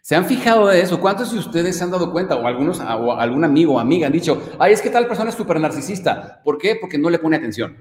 ¿Se 0.02 0.14
han 0.14 0.26
fijado 0.26 0.68
de 0.68 0.80
eso? 0.80 1.00
¿Cuántos 1.00 1.32
de 1.32 1.38
ustedes 1.38 1.76
se 1.76 1.82
han 1.82 1.90
dado 1.90 2.12
cuenta 2.12 2.36
o 2.36 2.46
algunos 2.46 2.78
o 2.78 3.12
algún 3.18 3.42
amigo 3.42 3.74
o 3.74 3.78
amiga 3.80 4.06
han 4.06 4.12
dicho, 4.12 4.40
ay, 4.58 4.72
es 4.72 4.80
que 4.80 4.90
tal 4.90 5.08
persona 5.08 5.30
es 5.30 5.36
súper 5.36 5.58
narcisista? 5.58 6.40
¿Por 6.44 6.58
qué? 6.58 6.76
Porque 6.80 6.98
no 6.98 7.10
le 7.10 7.18
pone 7.18 7.36
atención, 7.36 7.76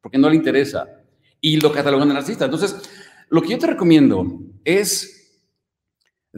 porque 0.00 0.16
no 0.16 0.30
le 0.30 0.36
interesa 0.36 0.86
y 1.40 1.60
lo 1.60 1.72
catalogan 1.72 2.08
de 2.08 2.14
narcisista. 2.14 2.46
Entonces, 2.46 2.88
lo 3.28 3.42
que 3.42 3.50
yo 3.50 3.58
te 3.58 3.66
recomiendo 3.66 4.26
es 4.64 5.17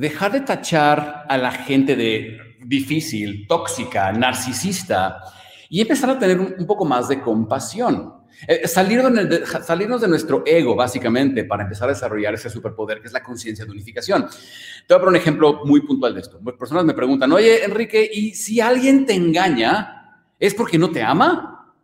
dejar 0.01 0.33
de 0.33 0.41
tachar 0.41 1.27
a 1.29 1.37
la 1.37 1.53
gente 1.53 1.95
de 1.95 2.39
difícil, 2.65 3.47
tóxica, 3.47 4.11
narcisista 4.13 5.21
y 5.69 5.83
empezar 5.83 6.09
a 6.09 6.19
tener 6.19 6.41
un, 6.41 6.67
poco 6.67 6.87
más 6.87 7.09
de 7.09 7.21
compasión. 7.21 8.15
Eh, 8.49 8.67
salir 8.67 9.03
de, 9.03 9.45
salirnos 9.45 10.01
de 10.01 10.09
nuestro 10.09 10.43
ego, 10.47 10.75
básicamente, 10.75 11.45
para 11.45 11.65
empezar 11.65 11.91
a 11.91 11.93
desarrollar 11.93 12.33
ese 12.33 12.49
superpoder 12.49 13.03
que 13.03 13.09
es 13.09 13.13
la 13.13 13.23
conciencia 13.23 13.67
de 13.67 13.71
unificación. 13.71 14.27
Te 14.87 14.95
voy 14.95 14.97
a 14.97 15.05
poner 15.05 15.09
un 15.09 15.17
ejemplo 15.17 15.61
muy 15.67 15.83
puntual 15.83 16.15
de 16.15 16.21
esto. 16.21 16.41
Personas 16.59 16.87
me 16.87 16.95
preguntan, 16.95 17.31
oye, 17.33 17.63
Enrique, 17.63 18.09
¿y 18.11 18.35
si 18.35 18.59
alguien 18.59 19.05
te 19.05 19.13
engaña, 19.13 20.25
es 20.39 20.55
porque 20.55 20.79
no 20.79 20.91
te 20.91 21.03
ama? 21.03 21.75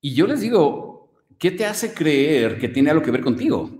Y 0.00 0.12
yo 0.12 0.26
les 0.26 0.40
digo, 0.40 1.12
¿qué 1.38 1.52
te 1.52 1.66
hace 1.66 1.94
creer 1.94 2.58
que 2.58 2.68
tiene 2.68 2.90
algo 2.90 3.02
que 3.04 3.12
ver 3.12 3.22
contigo? 3.22 3.77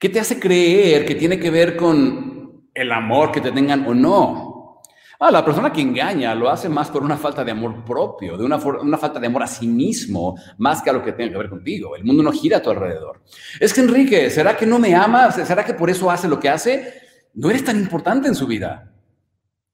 ¿Qué 0.00 0.08
te 0.08 0.18
hace 0.18 0.40
creer 0.40 1.04
que 1.04 1.14
tiene 1.14 1.38
que 1.38 1.50
ver 1.50 1.76
con 1.76 2.70
el 2.72 2.90
amor 2.90 3.30
que 3.30 3.42
te 3.42 3.52
tengan 3.52 3.86
o 3.86 3.92
no? 3.92 4.80
Ah, 5.18 5.30
la 5.30 5.44
persona 5.44 5.70
que 5.70 5.82
engaña 5.82 6.34
lo 6.34 6.48
hace 6.48 6.70
más 6.70 6.88
por 6.88 7.02
una 7.02 7.18
falta 7.18 7.44
de 7.44 7.50
amor 7.50 7.84
propio, 7.84 8.38
de 8.38 8.44
una, 8.46 8.58
falta 8.58 9.20
de 9.20 9.26
amor 9.26 9.42
a 9.42 9.46
sí 9.46 9.68
mismo, 9.68 10.36
más 10.56 10.80
que 10.80 10.88
a 10.88 10.94
lo 10.94 11.04
que 11.04 11.12
tenga 11.12 11.32
que 11.32 11.36
ver 11.36 11.50
contigo. 11.50 11.94
El 11.94 12.04
mundo 12.04 12.22
no 12.22 12.32
gira 12.32 12.56
a 12.56 12.62
tu 12.62 12.70
alrededor. 12.70 13.20
Es 13.60 13.74
que 13.74 13.82
Enrique, 13.82 14.30
¿será 14.30 14.56
que 14.56 14.64
no 14.64 14.78
me 14.78 14.94
ama? 14.94 15.30
¿Será 15.32 15.66
que 15.66 15.74
por 15.74 15.90
eso 15.90 16.10
hace 16.10 16.28
lo 16.28 16.40
que 16.40 16.48
hace? 16.48 16.94
No 17.34 17.50
eres 17.50 17.62
tan 17.62 17.78
importante 17.78 18.26
en 18.26 18.34
su 18.34 18.46
vida. 18.46 18.90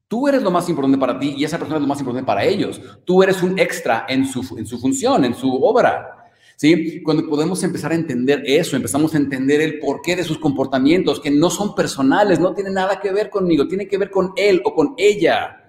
Tú 0.08 0.26
eres 0.26 0.42
lo 0.42 0.50
más 0.50 0.68
importante 0.68 0.98
para 0.98 1.16
ti 1.20 1.36
y 1.38 1.44
esa 1.44 1.56
persona 1.56 1.76
es 1.76 1.82
lo 1.82 1.88
más 1.88 2.00
importante 2.00 2.26
para 2.26 2.42
ellos. 2.42 2.80
Tú 3.04 3.22
eres 3.22 3.44
un 3.44 3.56
extra 3.60 4.06
en 4.08 4.26
su 4.26 4.42
función, 4.42 5.24
en 5.24 5.34
su 5.34 5.54
obra. 5.54 6.15
¿Sí? 6.56 7.02
Cuando 7.02 7.28
podemos 7.28 7.62
empezar 7.62 7.92
a 7.92 7.94
entender 7.94 8.42
eso, 8.44 8.74
empezamos 8.74 9.14
a 9.14 9.18
entender 9.18 9.60
el 9.60 9.78
porqué 9.78 10.16
de 10.16 10.24
sus 10.24 10.38
comportamientos, 10.38 11.20
que 11.20 11.30
no 11.30 11.50
son 11.50 11.74
personales, 11.74 12.40
no 12.40 12.54
tienen 12.54 12.74
nada 12.74 13.00
que 13.00 13.12
ver 13.12 13.30
conmigo, 13.30 13.68
tiene 13.68 13.86
que 13.86 13.98
ver 13.98 14.10
con 14.10 14.32
él 14.36 14.60
o 14.64 14.74
con 14.74 14.94
ella. 14.96 15.62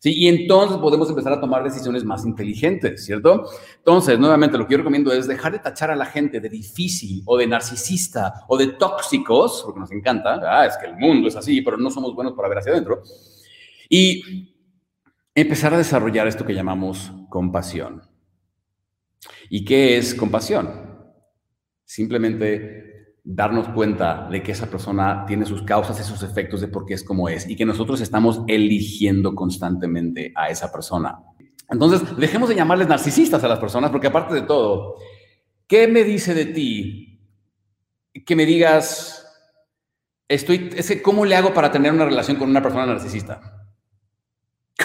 ¿Sí? 0.00 0.12
Y 0.14 0.28
entonces 0.28 0.76
podemos 0.76 1.08
empezar 1.08 1.32
a 1.32 1.40
tomar 1.40 1.64
decisiones 1.64 2.04
más 2.04 2.26
inteligentes, 2.26 3.06
¿cierto? 3.06 3.48
Entonces, 3.78 4.18
nuevamente, 4.18 4.58
lo 4.58 4.66
que 4.66 4.72
yo 4.72 4.78
recomiendo 4.78 5.10
es 5.10 5.26
dejar 5.26 5.52
de 5.52 5.60
tachar 5.60 5.90
a 5.90 5.96
la 5.96 6.04
gente 6.04 6.40
de 6.40 6.50
difícil 6.50 7.22
o 7.24 7.38
de 7.38 7.46
narcisista 7.46 8.44
o 8.48 8.58
de 8.58 8.66
tóxicos, 8.66 9.62
porque 9.64 9.80
nos 9.80 9.90
encanta, 9.92 10.42
ah, 10.46 10.66
es 10.66 10.76
que 10.76 10.88
el 10.88 10.96
mundo 10.96 11.28
es 11.28 11.36
así, 11.36 11.62
pero 11.62 11.78
no 11.78 11.90
somos 11.90 12.14
buenos 12.14 12.34
para 12.34 12.50
ver 12.50 12.58
hacia 12.58 12.72
adentro, 12.72 13.02
y 13.88 14.52
empezar 15.34 15.72
a 15.72 15.78
desarrollar 15.78 16.28
esto 16.28 16.44
que 16.44 16.52
llamamos 16.52 17.10
compasión. 17.30 18.02
¿Y 19.48 19.64
qué 19.64 19.96
es 19.96 20.14
compasión? 20.14 20.70
Simplemente 21.84 22.84
darnos 23.24 23.68
cuenta 23.70 24.28
de 24.30 24.42
que 24.42 24.52
esa 24.52 24.70
persona 24.70 25.24
tiene 25.26 25.46
sus 25.46 25.62
causas 25.62 25.98
y 25.98 26.04
sus 26.04 26.22
efectos 26.22 26.60
de 26.60 26.68
por 26.68 26.84
qué 26.84 26.94
es 26.94 27.02
como 27.02 27.28
es 27.28 27.48
y 27.48 27.56
que 27.56 27.64
nosotros 27.64 28.00
estamos 28.02 28.42
eligiendo 28.46 29.34
constantemente 29.34 30.32
a 30.36 30.50
esa 30.50 30.70
persona. 30.70 31.18
Entonces, 31.70 32.16
dejemos 32.18 32.50
de 32.50 32.54
llamarles 32.54 32.88
narcisistas 32.88 33.42
a 33.42 33.48
las 33.48 33.58
personas 33.58 33.90
porque 33.90 34.08
aparte 34.08 34.34
de 34.34 34.42
todo, 34.42 34.96
¿qué 35.66 35.88
me 35.88 36.04
dice 36.04 36.34
de 36.34 36.46
ti 36.46 37.20
que 38.26 38.36
me 38.36 38.44
digas, 38.44 39.26
estoy, 40.28 40.70
¿cómo 41.02 41.24
le 41.24 41.36
hago 41.36 41.54
para 41.54 41.72
tener 41.72 41.92
una 41.92 42.04
relación 42.04 42.36
con 42.36 42.50
una 42.50 42.62
persona 42.62 42.86
narcisista? 42.86 43.63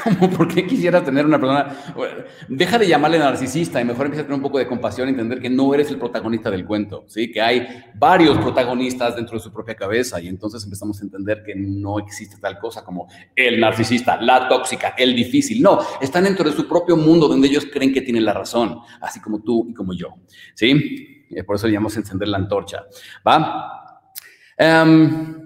¿Cómo? 0.03 0.29
¿Por 0.29 0.47
qué 0.47 0.65
quisiera 0.65 1.03
tener 1.03 1.25
una 1.25 1.39
persona? 1.39 1.75
Deja 2.47 2.77
de 2.77 2.87
llamarle 2.87 3.19
narcisista 3.19 3.81
y 3.81 3.85
mejor 3.85 4.05
empieza 4.05 4.21
a 4.21 4.25
tener 4.25 4.37
un 4.37 4.43
poco 4.43 4.59
de 4.59 4.67
compasión 4.67 5.07
y 5.07 5.11
entender 5.11 5.39
que 5.39 5.49
no 5.49 5.73
eres 5.73 5.89
el 5.89 5.97
protagonista 5.97 6.49
del 6.51 6.65
cuento, 6.65 7.03
¿sí? 7.07 7.31
Que 7.31 7.41
hay 7.41 7.67
varios 7.95 8.37
protagonistas 8.37 9.15
dentro 9.15 9.37
de 9.37 9.43
su 9.43 9.51
propia 9.51 9.75
cabeza 9.75 10.19
y 10.21 10.27
entonces 10.27 10.63
empezamos 10.63 10.99
a 10.99 11.03
entender 11.03 11.43
que 11.43 11.55
no 11.55 11.99
existe 11.99 12.37
tal 12.37 12.59
cosa 12.59 12.83
como 12.83 13.07
el 13.35 13.59
narcisista, 13.59 14.21
la 14.21 14.47
tóxica, 14.47 14.95
el 14.97 15.15
difícil. 15.15 15.61
No, 15.61 15.79
están 16.01 16.23
dentro 16.23 16.49
de 16.49 16.55
su 16.55 16.67
propio 16.67 16.95
mundo 16.95 17.27
donde 17.27 17.47
ellos 17.47 17.67
creen 17.71 17.93
que 17.93 18.01
tienen 18.01 18.25
la 18.25 18.33
razón, 18.33 18.79
así 19.01 19.19
como 19.19 19.41
tú 19.41 19.67
y 19.69 19.73
como 19.73 19.93
yo, 19.93 20.15
¿sí? 20.53 21.25
Por 21.45 21.55
eso 21.55 21.67
le 21.67 21.75
encender 21.75 22.27
la 22.27 22.37
antorcha, 22.37 22.85
¿va? 23.27 23.89
Um, 24.59 25.38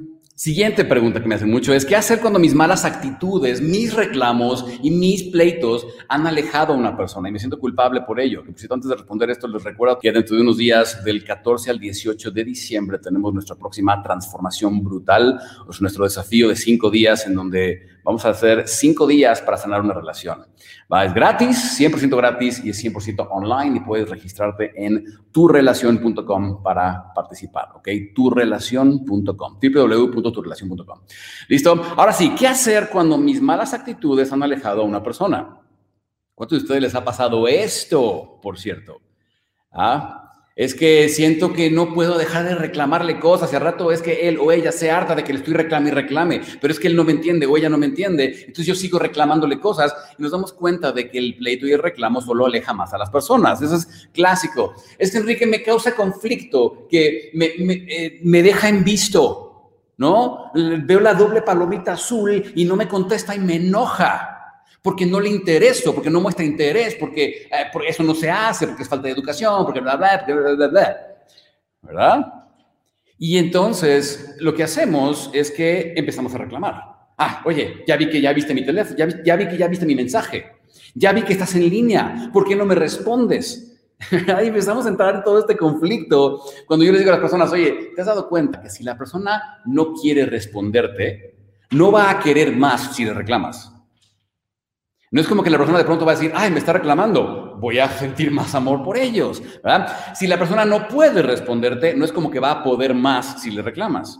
Siguiente 0.43 0.83
pregunta 0.83 1.21
que 1.21 1.27
me 1.29 1.35
hacen 1.35 1.49
mucho 1.49 1.73
es, 1.73 1.85
¿qué 1.85 1.95
hacer 1.95 2.19
cuando 2.19 2.37
mis 2.37 2.53
malas 2.53 2.83
actitudes, 2.83 3.61
mis 3.61 3.93
reclamos 3.93 4.65
y 4.83 4.91
mis 4.91 5.23
pleitos 5.23 5.87
han 6.09 6.27
alejado 6.27 6.73
a 6.73 6.75
una 6.75 6.97
persona? 6.97 7.29
Y 7.29 7.31
me 7.31 7.39
siento 7.39 7.57
culpable 7.57 8.01
por 8.01 8.19
ello. 8.19 8.43
Que 8.43 8.51
antes 8.69 8.89
de 8.89 8.95
responder 8.97 9.29
esto, 9.29 9.47
les 9.47 9.63
recuerdo 9.63 9.99
que 10.01 10.11
dentro 10.11 10.35
de 10.35 10.41
unos 10.41 10.57
días, 10.57 11.01
del 11.05 11.23
14 11.23 11.69
al 11.69 11.79
18 11.79 12.31
de 12.31 12.43
diciembre, 12.43 12.99
tenemos 12.99 13.33
nuestra 13.33 13.55
próxima 13.55 14.03
transformación 14.03 14.83
brutal, 14.83 15.39
es 15.69 15.79
nuestro 15.79 16.03
desafío 16.03 16.49
de 16.49 16.57
cinco 16.57 16.89
días 16.89 17.25
en 17.25 17.35
donde 17.35 17.87
vamos 18.03 18.25
a 18.25 18.31
hacer 18.31 18.67
cinco 18.67 19.07
días 19.07 19.41
para 19.41 19.55
sanar 19.55 19.79
una 19.79 19.93
relación. 19.93 20.45
Va, 20.91 21.05
es 21.05 21.13
gratis, 21.13 21.79
100% 21.79 22.15
gratis 22.17 22.63
y 22.63 22.69
es 22.69 22.83
100% 22.83 23.27
online 23.31 23.77
y 23.77 23.79
puedes 23.81 24.09
registrarte 24.09 24.71
en 24.75 25.05
turrelación.com 25.31 26.61
para 26.61 27.13
participar, 27.13 27.69
¿ok? 27.75 27.87
Turrelación.com, 28.13 29.59
www.turrelación.com. 29.61 30.99
¿Listo? 31.47 31.81
Ahora 31.95 32.13
sí, 32.13 32.35
¿qué 32.35 32.47
hacer 32.47 32.89
cuando 32.91 33.17
mis 33.17 33.41
malas 33.41 33.73
actitudes 33.73 34.31
han 34.31 34.43
alejado 34.43 34.81
a 34.81 34.85
una 34.85 35.01
persona? 35.01 35.59
¿Cuántos 36.35 36.59
de 36.59 36.63
ustedes 36.63 36.81
les 36.81 36.95
ha 36.95 37.03
pasado 37.03 37.47
esto, 37.47 38.39
por 38.41 38.57
cierto? 38.59 39.01
¿Ah? 39.71 40.22
Es 40.55 40.75
que 40.75 41.09
siento 41.09 41.51
que 41.51 41.71
no 41.71 41.95
puedo 41.95 42.15
dejar 42.15 42.45
de 42.45 42.53
reclamarle 42.53 43.19
cosas. 43.19 43.51
Al 43.55 43.61
rato 43.61 43.91
es 43.91 44.03
que 44.03 44.27
él 44.27 44.37
o 44.39 44.51
ella 44.51 44.71
se 44.71 44.91
harta 44.91 45.15
de 45.15 45.23
que 45.23 45.33
le 45.33 45.39
estoy 45.39 45.55
reclame 45.55 45.89
y 45.89 45.93
reclame, 45.93 46.41
pero 46.61 46.71
es 46.71 46.79
que 46.79 46.87
él 46.87 46.95
no 46.95 47.03
me 47.03 47.11
entiende 47.11 47.47
o 47.47 47.57
ella 47.57 47.69
no 47.69 47.79
me 47.79 47.87
entiende. 47.87 48.25
Entonces 48.41 48.67
yo 48.67 48.75
sigo 48.75 48.99
reclamándole 48.99 49.59
cosas 49.59 49.95
y 50.17 50.21
nos 50.21 50.31
damos 50.31 50.53
cuenta 50.53 50.91
de 50.91 51.09
que 51.09 51.17
el 51.17 51.35
pleito 51.37 51.65
y 51.65 51.71
el 51.71 51.81
reclamo 51.81 52.21
solo 52.21 52.45
aleja 52.45 52.71
más 52.71 52.93
a 52.93 52.99
las 52.99 53.09
personas. 53.09 53.63
Eso 53.63 53.75
es 53.77 54.07
clásico. 54.13 54.75
Es 54.99 55.11
que 55.11 55.17
Enrique 55.17 55.47
me 55.47 55.63
causa 55.63 55.95
conflicto, 55.95 56.87
que 56.87 57.31
me, 57.33 57.53
me, 57.57 57.73
eh, 57.89 58.19
me 58.23 58.43
deja 58.43 58.69
en 58.69 58.83
visto. 58.83 59.49
¿No? 59.95 60.51
Veo 60.55 60.99
la 60.99 61.13
doble 61.13 61.43
palomita 61.43 61.93
azul 61.93 62.51
y 62.55 62.65
no 62.65 62.75
me 62.75 62.87
contesta 62.87 63.35
y 63.35 63.39
me 63.39 63.57
enoja 63.57 64.32
porque 64.83 65.05
no 65.05 65.19
le 65.19 65.29
intereso, 65.29 65.95
porque 65.95 66.09
no 66.09 66.19
muestra 66.19 66.43
interés, 66.43 66.95
porque, 66.95 67.47
eh, 67.49 67.71
eso 67.87 68.03
no 68.03 68.13
se 68.13 68.29
hace, 68.29 68.67
porque 68.67 68.83
es 68.83 68.89
falta 68.89 69.07
de 69.07 69.13
educación, 69.13 69.63
porque 69.63 69.79
bla, 69.79 69.95
bla, 69.95 70.23
bla, 70.27 70.53
bla, 70.55 70.67
bla, 70.67 70.97
¿verdad? 71.81 72.33
Y 73.17 73.37
entonces 73.37 74.35
lo 74.39 74.53
que 74.53 74.63
hacemos 74.63 75.29
es 75.33 75.49
que 75.51 75.93
empezamos 75.95 76.35
a 76.35 76.39
reclamar. 76.39 76.83
Ah, 77.17 77.41
oye, 77.45 77.83
ya 77.87 77.95
vi 77.95 78.09
que 78.09 78.19
ya 78.19 78.33
viste 78.33 78.53
mi 78.53 78.65
teléfono, 78.65 78.97
ya 78.97 79.05
vi, 79.05 79.13
ya 79.23 79.35
vi 79.37 79.47
que 79.47 79.57
ya 79.57 79.67
viste 79.69 79.85
mi 79.85 79.95
mensaje, 79.95 80.47
ya 80.93 81.13
vi 81.13 81.21
que 81.21 81.31
estás 81.31 81.55
en 81.55 81.69
línea, 81.69 82.29
¿por 82.33 82.45
qué 82.45 82.53
no 82.53 82.65
me 82.65 82.75
respondes? 82.75 83.79
Ahí 84.35 84.47
empezamos 84.47 84.85
a 84.85 84.89
entrar 84.89 85.15
en 85.15 85.23
todo 85.23 85.39
este 85.39 85.55
conflicto. 85.55 86.41
Cuando 86.67 86.85
yo 86.85 86.91
les 86.91 86.99
digo 86.99 87.11
a 87.11 87.13
las 87.13 87.21
personas, 87.21 87.49
oye, 87.53 87.91
¿te 87.95 88.01
has 88.01 88.07
dado 88.07 88.27
cuenta 88.27 88.61
que 88.61 88.69
si 88.69 88.83
la 88.83 88.97
persona 88.97 89.61
no 89.65 89.93
quiere 89.93 90.25
responderte, 90.25 91.35
no 91.71 91.89
va 91.89 92.09
a 92.09 92.19
querer 92.19 92.53
más 92.53 92.93
si 92.93 93.05
le 93.05 93.13
reclamas? 93.13 93.72
No 95.13 95.21
es 95.21 95.27
como 95.27 95.43
que 95.43 95.51
la 95.51 95.59
persona 95.59 95.77
de 95.77 95.85
pronto 95.85 96.07
va 96.07 96.13
a 96.13 96.15
decir, 96.15 96.31
ay, 96.33 96.49
me 96.49 96.57
está 96.57 96.73
reclamando, 96.73 97.55
voy 97.59 97.77
a 97.77 97.87
sentir 97.87 98.31
más 98.31 98.55
amor 98.55 98.81
por 98.81 98.97
ellos. 98.97 99.43
Si 100.15 100.25
la 100.25 100.39
persona 100.39 100.65
no 100.65 100.87
puede 100.87 101.21
responderte, 101.21 101.93
no 101.93 102.03
es 102.03 102.11
como 102.11 102.31
que 102.31 102.39
va 102.39 102.49
a 102.49 102.63
poder 102.63 102.95
más 102.95 103.39
si 103.39 103.51
le 103.51 103.61
reclamas. 103.61 104.19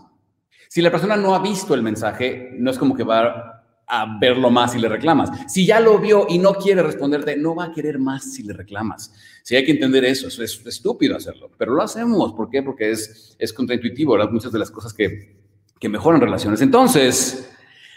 Si 0.68 0.80
la 0.80 0.92
persona 0.92 1.16
no 1.16 1.34
ha 1.34 1.40
visto 1.40 1.74
el 1.74 1.82
mensaje, 1.82 2.54
no 2.60 2.70
es 2.70 2.78
como 2.78 2.94
que 2.94 3.02
va 3.02 3.64
a 3.88 4.18
verlo 4.20 4.50
más 4.50 4.70
si 4.70 4.78
le 4.78 4.88
reclamas. 4.88 5.30
Si 5.48 5.66
ya 5.66 5.80
lo 5.80 5.98
vio 5.98 6.26
y 6.28 6.38
no 6.38 6.54
quiere 6.54 6.80
responderte, 6.80 7.36
no 7.36 7.56
va 7.56 7.64
a 7.64 7.72
querer 7.72 7.98
más 7.98 8.32
si 8.32 8.44
le 8.44 8.52
reclamas. 8.52 9.12
Si 9.42 9.56
hay 9.56 9.64
que 9.64 9.72
entender 9.72 10.04
eso, 10.04 10.28
es 10.28 10.64
estúpido 10.64 11.16
hacerlo, 11.16 11.50
pero 11.58 11.74
lo 11.74 11.82
hacemos. 11.82 12.34
¿Por 12.34 12.48
qué? 12.48 12.62
Porque 12.62 12.92
es, 12.92 13.34
es 13.36 13.52
contraintuitivo, 13.52 14.16
muchas 14.30 14.52
de 14.52 14.60
las 14.60 14.70
cosas 14.70 14.94
que, 14.94 15.38
que 15.80 15.88
mejoran 15.88 16.20
relaciones. 16.20 16.62
Entonces, 16.62 17.50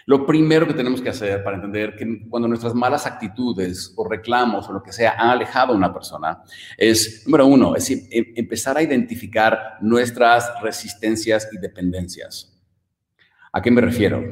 lo 0.07 0.25
primero 0.25 0.65
que 0.65 0.73
tenemos 0.73 1.01
que 1.01 1.09
hacer 1.09 1.43
para 1.43 1.57
entender 1.57 1.93
que 1.97 2.25
cuando 2.29 2.47
nuestras 2.47 2.73
malas 2.73 3.05
actitudes 3.05 3.93
o 3.97 4.07
reclamos 4.07 4.67
o 4.69 4.71
lo 4.71 4.81
que 4.81 4.93
sea 4.93 5.15
han 5.19 5.31
alejado 5.31 5.73
a 5.73 5.75
una 5.75 5.93
persona 5.93 6.41
es, 6.77 7.23
número 7.25 7.45
uno, 7.45 7.75
es 7.75 7.91
em, 7.91 8.07
empezar 8.09 8.77
a 8.77 8.81
identificar 8.81 9.77
nuestras 9.81 10.49
resistencias 10.61 11.49
y 11.51 11.57
dependencias. 11.57 12.57
¿A 13.51 13.61
qué 13.61 13.69
me 13.69 13.81
refiero? 13.81 14.23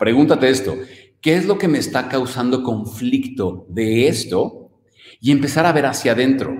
pregúntate 0.00 0.50
esto, 0.50 0.76
¿qué 1.20 1.36
es 1.36 1.46
lo 1.46 1.58
que 1.58 1.68
me 1.68 1.78
está 1.78 2.08
causando 2.08 2.64
conflicto 2.64 3.66
de 3.68 4.08
esto? 4.08 4.72
Y 5.20 5.30
empezar 5.30 5.64
a 5.64 5.72
ver 5.72 5.86
hacia 5.86 6.10
adentro. 6.10 6.56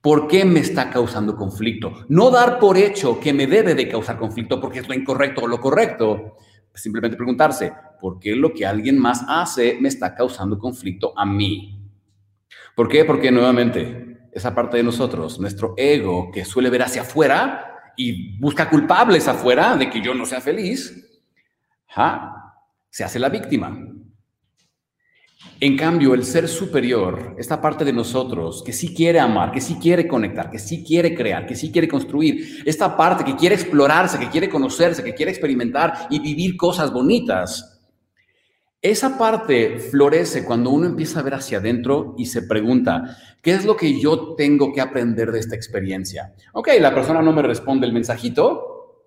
¿Por 0.00 0.28
qué 0.28 0.44
me 0.44 0.60
está 0.60 0.90
causando 0.90 1.34
conflicto? 1.34 2.04
No 2.08 2.30
dar 2.30 2.60
por 2.60 2.78
hecho 2.78 3.18
que 3.18 3.32
me 3.32 3.48
debe 3.48 3.74
de 3.74 3.88
causar 3.88 4.16
conflicto 4.16 4.60
porque 4.60 4.78
es 4.78 4.88
lo 4.88 4.94
incorrecto 4.94 5.42
o 5.42 5.48
lo 5.48 5.60
correcto. 5.60 6.36
Simplemente 6.74 7.16
preguntarse, 7.16 7.72
¿por 8.00 8.18
qué 8.18 8.34
lo 8.34 8.54
que 8.54 8.66
alguien 8.66 8.98
más 8.98 9.24
hace 9.28 9.78
me 9.80 9.88
está 9.88 10.14
causando 10.14 10.58
conflicto 10.58 11.12
a 11.16 11.26
mí? 11.26 11.76
¿Por 12.74 12.88
qué? 12.88 13.04
Porque 13.04 13.30
nuevamente, 13.30 14.28
esa 14.32 14.54
parte 14.54 14.76
de 14.78 14.82
nosotros, 14.82 15.38
nuestro 15.40 15.74
ego 15.76 16.30
que 16.32 16.44
suele 16.44 16.70
ver 16.70 16.82
hacia 16.82 17.02
afuera 17.02 17.92
y 17.96 18.38
busca 18.38 18.70
culpables 18.70 19.28
afuera 19.28 19.76
de 19.76 19.90
que 19.90 20.00
yo 20.00 20.14
no 20.14 20.24
sea 20.24 20.40
feliz, 20.40 21.22
se 22.88 23.04
hace 23.04 23.18
la 23.18 23.28
víctima. 23.28 23.76
En 25.58 25.76
cambio, 25.76 26.14
el 26.14 26.24
ser 26.24 26.48
superior, 26.48 27.34
esta 27.38 27.60
parte 27.60 27.84
de 27.84 27.92
nosotros 27.92 28.62
que 28.64 28.72
sí 28.72 28.94
quiere 28.94 29.20
amar, 29.20 29.52
que 29.52 29.60
sí 29.60 29.76
quiere 29.80 30.08
conectar, 30.08 30.50
que 30.50 30.58
sí 30.58 30.82
quiere 30.82 31.14
crear, 31.14 31.46
que 31.46 31.54
sí 31.54 31.70
quiere 31.70 31.88
construir, 31.88 32.62
esta 32.64 32.96
parte 32.96 33.24
que 33.24 33.36
quiere 33.36 33.54
explorarse, 33.54 34.18
que 34.18 34.30
quiere 34.30 34.48
conocerse, 34.48 35.04
que 35.04 35.14
quiere 35.14 35.32
experimentar 35.32 36.08
y 36.10 36.18
vivir 36.18 36.56
cosas 36.56 36.92
bonitas, 36.92 37.80
esa 38.82 39.18
parte 39.18 39.78
florece 39.78 40.42
cuando 40.42 40.70
uno 40.70 40.86
empieza 40.86 41.20
a 41.20 41.22
ver 41.22 41.34
hacia 41.34 41.58
adentro 41.58 42.14
y 42.16 42.24
se 42.24 42.42
pregunta, 42.42 43.14
¿qué 43.42 43.52
es 43.52 43.66
lo 43.66 43.76
que 43.76 44.00
yo 44.00 44.34
tengo 44.36 44.72
que 44.72 44.80
aprender 44.80 45.32
de 45.32 45.38
esta 45.38 45.54
experiencia? 45.54 46.32
Ok, 46.54 46.68
la 46.80 46.94
persona 46.94 47.20
no 47.20 47.32
me 47.32 47.42
responde 47.42 47.86
el 47.86 47.92
mensajito. 47.92 49.04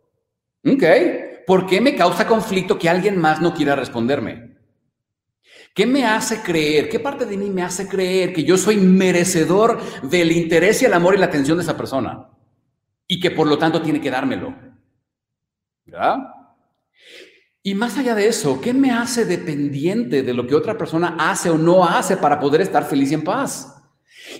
Ok, 0.63 0.83
¿por 1.47 1.65
qué 1.65 1.81
me 1.81 1.95
causa 1.95 2.27
conflicto 2.27 2.77
que 2.77 2.87
alguien 2.87 3.17
más 3.17 3.41
no 3.41 3.55
quiera 3.55 3.75
responderme? 3.75 4.52
¿Qué 5.73 5.87
me 5.87 6.05
hace 6.05 6.41
creer? 6.41 6.87
¿Qué 6.87 6.99
parte 6.99 7.25
de 7.25 7.35
mí 7.35 7.49
me 7.49 7.63
hace 7.63 7.87
creer 7.87 8.31
que 8.31 8.43
yo 8.43 8.57
soy 8.57 8.77
merecedor 8.77 9.79
del 10.03 10.31
interés 10.31 10.81
y 10.81 10.85
el 10.85 10.93
amor 10.93 11.15
y 11.15 11.17
la 11.17 11.25
atención 11.25 11.57
de 11.57 11.63
esa 11.63 11.75
persona? 11.75 12.29
Y 13.07 13.19
que 13.19 13.31
por 13.31 13.47
lo 13.47 13.57
tanto 13.57 13.81
tiene 13.81 13.99
que 13.99 14.11
dármelo. 14.11 14.55
¿Verdad? 15.85 16.17
Y 17.63 17.73
más 17.73 17.97
allá 17.97 18.13
de 18.13 18.27
eso, 18.27 18.61
¿qué 18.61 18.73
me 18.73 18.91
hace 18.91 19.25
dependiente 19.25 20.21
de 20.21 20.33
lo 20.33 20.45
que 20.45 20.53
otra 20.53 20.77
persona 20.77 21.15
hace 21.17 21.49
o 21.49 21.57
no 21.57 21.85
hace 21.85 22.17
para 22.17 22.39
poder 22.39 22.61
estar 22.61 22.85
feliz 22.85 23.11
y 23.11 23.15
en 23.15 23.23
paz? 23.23 23.81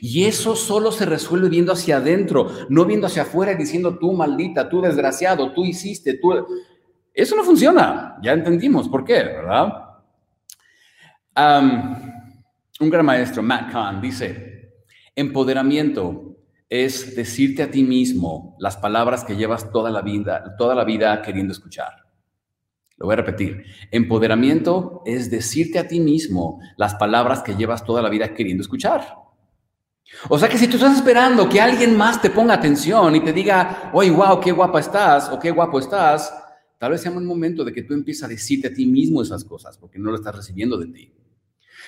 Y 0.02 0.26
eso 0.26 0.56
solo 0.56 0.92
se 0.92 1.06
resuelve 1.06 1.50
viendo 1.50 1.74
hacia 1.74 1.98
adentro, 1.98 2.50
no 2.70 2.86
viendo 2.86 3.08
hacia 3.08 3.24
afuera 3.24 3.54
y 3.54 3.58
diciendo 3.58 3.98
tú 3.98 4.14
maldita, 4.14 4.70
tú 4.70 4.82
desgraciado, 4.82 5.52
tú 5.52 5.66
hiciste, 5.66 6.20
tú... 6.20 6.46
Eso 7.14 7.36
no 7.36 7.44
funciona, 7.44 8.18
ya 8.22 8.34
entendimos 8.34 8.88
por 8.88 9.04
qué, 9.04 9.24
¿verdad? 9.24 9.93
Un 11.36 12.90
gran 12.90 13.06
maestro, 13.06 13.42
Matt 13.42 13.72
Kahn, 13.72 14.02
dice, 14.02 14.74
empoderamiento 15.16 16.34
es 16.70 17.16
decirte 17.16 17.62
a 17.62 17.70
ti 17.70 17.84
mismo 17.84 18.56
las 18.58 18.78
palabras 18.78 19.24
que 19.24 19.36
llevas 19.36 19.72
toda 19.72 19.92
la 19.92 20.02
vida, 20.02 20.56
toda 20.58 20.74
la 20.74 20.84
vida 20.84 21.22
queriendo 21.22 21.54
escuchar. 21.54 22.04
Lo 22.98 23.06
voy 23.06 23.14
a 23.14 23.18
repetir. 23.18 23.64
Empoderamiento 23.92 25.04
es 25.06 25.30
decirte 25.30 25.78
a 25.78 25.88
ti 25.88 26.00
mismo 26.00 26.60
las 26.78 26.96
palabras 26.96 27.44
que 27.44 27.56
llevas 27.56 27.84
toda 27.84 28.02
la 28.02 28.10
vida 28.10 28.34
queriendo 28.34 28.62
escuchar. 28.62 29.16
O 30.30 30.40
sea 30.40 30.50
que 30.50 30.58
si 30.58 30.68
tú 30.68 30.78
estás 30.78 30.96
esperando 30.96 31.48
que 31.48 31.62
alguien 31.62 31.96
más 31.96 32.22
te 32.22 32.30
ponga 32.30 32.56
atención 32.56 33.16
y 33.16 33.20
te 33.20 33.34
diga, 33.34 33.92
oye, 33.94 34.10
wow, 34.10 34.40
qué 34.40 34.52
guapa 34.52 34.80
estás 34.80 35.30
o 35.30 35.40
qué 35.40 35.52
guapo 35.52 35.80
estás, 35.80 36.34
tal 36.80 36.92
vez 36.92 37.02
sea 37.02 37.12
un 37.12 37.26
momento 37.26 37.64
de 37.64 37.72
que 37.72 37.84
tú 37.84 37.94
empieces 37.94 38.24
a 38.24 38.28
decirte 38.28 38.68
a 38.68 38.74
ti 38.74 38.86
mismo 38.86 39.22
esas 39.22 39.44
cosas 39.44 39.78
porque 39.78 40.00
no 40.00 40.10
lo 40.10 40.16
estás 40.16 40.36
recibiendo 40.36 40.78
de 40.78 40.88
ti. 40.88 41.14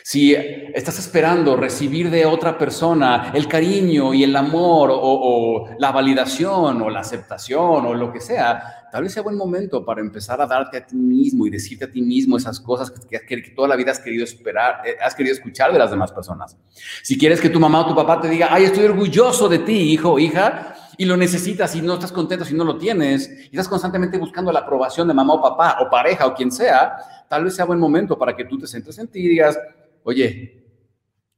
Si 0.03 0.33
estás 0.33 0.99
esperando 0.99 1.55
recibir 1.55 2.09
de 2.09 2.25
otra 2.25 2.57
persona 2.57 3.31
el 3.33 3.47
cariño 3.47 4.13
y 4.13 4.23
el 4.23 4.35
amor 4.35 4.89
o, 4.93 5.69
la 5.79 5.91
validación 5.91 6.81
o 6.81 6.89
la 6.89 6.99
aceptación 6.99 7.85
o 7.85 7.93
lo 7.93 8.11
que 8.11 8.19
sea, 8.19 8.87
tal 8.91 9.03
vez 9.03 9.13
sea 9.13 9.23
buen 9.23 9.35
momento 9.35 9.83
para 9.83 10.01
empezar 10.01 10.39
a 10.41 10.45
darte 10.45 10.77
a 10.77 10.85
ti 10.85 10.95
mismo 10.95 11.47
y 11.47 11.49
decirte 11.49 11.85
a 11.85 11.91
ti 11.91 12.01
mismo 12.01 12.37
esas 12.37 12.59
cosas 12.59 12.91
que, 12.91 13.19
que, 13.19 13.49
toda 13.55 13.67
la 13.67 13.75
vida 13.75 13.91
has 13.91 13.99
querido 13.99 14.23
esperar, 14.23 14.81
eh, 14.85 14.95
has 15.03 15.15
querido 15.15 15.33
escuchar 15.33 15.73
de 15.73 15.79
las 15.79 15.91
demás 15.91 16.11
personas. 16.11 16.57
Si 17.01 17.17
quieres 17.17 17.41
que 17.41 17.49
tu 17.49 17.59
mamá 17.59 17.81
o 17.81 17.87
tu 17.87 17.95
papá 17.95 18.21
te 18.21 18.29
diga, 18.29 18.49
ay, 18.51 18.65
estoy 18.65 18.85
orgulloso 18.85 19.49
de 19.49 19.59
ti, 19.59 19.91
hijo 19.91 20.13
o 20.13 20.19
hija, 20.19 20.75
y 20.97 21.05
lo 21.05 21.17
necesitas 21.17 21.75
y 21.75 21.81
no 21.81 21.95
estás 21.95 22.11
contento 22.11 22.45
si 22.45 22.53
no 22.53 22.63
lo 22.63 22.77
tienes, 22.77 23.29
y 23.29 23.49
estás 23.49 23.67
constantemente 23.67 24.17
buscando 24.17 24.51
la 24.51 24.59
aprobación 24.59 25.07
de 25.07 25.13
mamá 25.13 25.33
o 25.33 25.41
papá 25.41 25.77
o 25.81 25.89
pareja 25.89 26.25
o 26.27 26.33
quien 26.33 26.51
sea, 26.51 26.95
tal 27.27 27.43
vez 27.43 27.55
sea 27.55 27.65
buen 27.65 27.79
momento 27.79 28.17
para 28.17 28.35
que 28.35 28.45
tú 28.45 28.57
te 28.57 28.67
centres 28.67 28.97
en 28.99 29.07
ti 29.07 29.19
y 29.19 29.29
digas, 29.29 29.57
oye, 30.05 30.63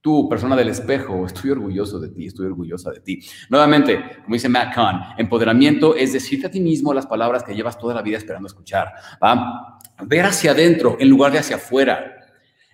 tú, 0.01 0.27
persona 0.29 0.55
del 0.55 0.69
espejo, 0.69 1.25
estoy 1.25 1.51
orgulloso 1.51 1.99
de 1.99 2.09
ti, 2.09 2.27
estoy 2.27 2.47
orgullosa 2.47 2.91
de 2.91 2.99
ti. 2.99 3.19
Nuevamente, 3.49 4.03
como 4.23 4.35
dice 4.35 4.49
Matt 4.49 4.75
Kahn, 4.75 5.01
empoderamiento 5.17 5.95
es 5.95 6.13
decirte 6.13 6.47
a 6.47 6.51
ti 6.51 6.59
mismo 6.59 6.93
las 6.93 7.07
palabras 7.07 7.43
que 7.43 7.55
llevas 7.55 7.77
toda 7.77 7.95
la 7.95 8.01
vida 8.01 8.17
esperando 8.17 8.47
escuchar. 8.47 8.91
¿va? 9.23 9.79
Ver 10.05 10.25
hacia 10.25 10.51
adentro 10.51 10.97
en 10.99 11.09
lugar 11.09 11.31
de 11.31 11.39
hacia 11.39 11.55
afuera. 11.55 12.13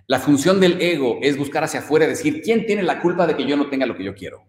La 0.08 0.20
función 0.20 0.60
del 0.60 0.82
ego 0.82 1.20
es 1.22 1.38
buscar 1.38 1.64
hacia 1.64 1.80
afuera 1.80 2.08
decir, 2.08 2.42
¿quién 2.44 2.66
tiene 2.66 2.84
la 2.84 3.00
culpa 3.00 3.28
de 3.28 3.36
que 3.36 3.46
yo 3.46 3.56
no 3.56 3.68
tenga 3.68 3.86
lo 3.86 3.96
que 3.96 4.04
yo 4.04 4.16
quiero? 4.16 4.44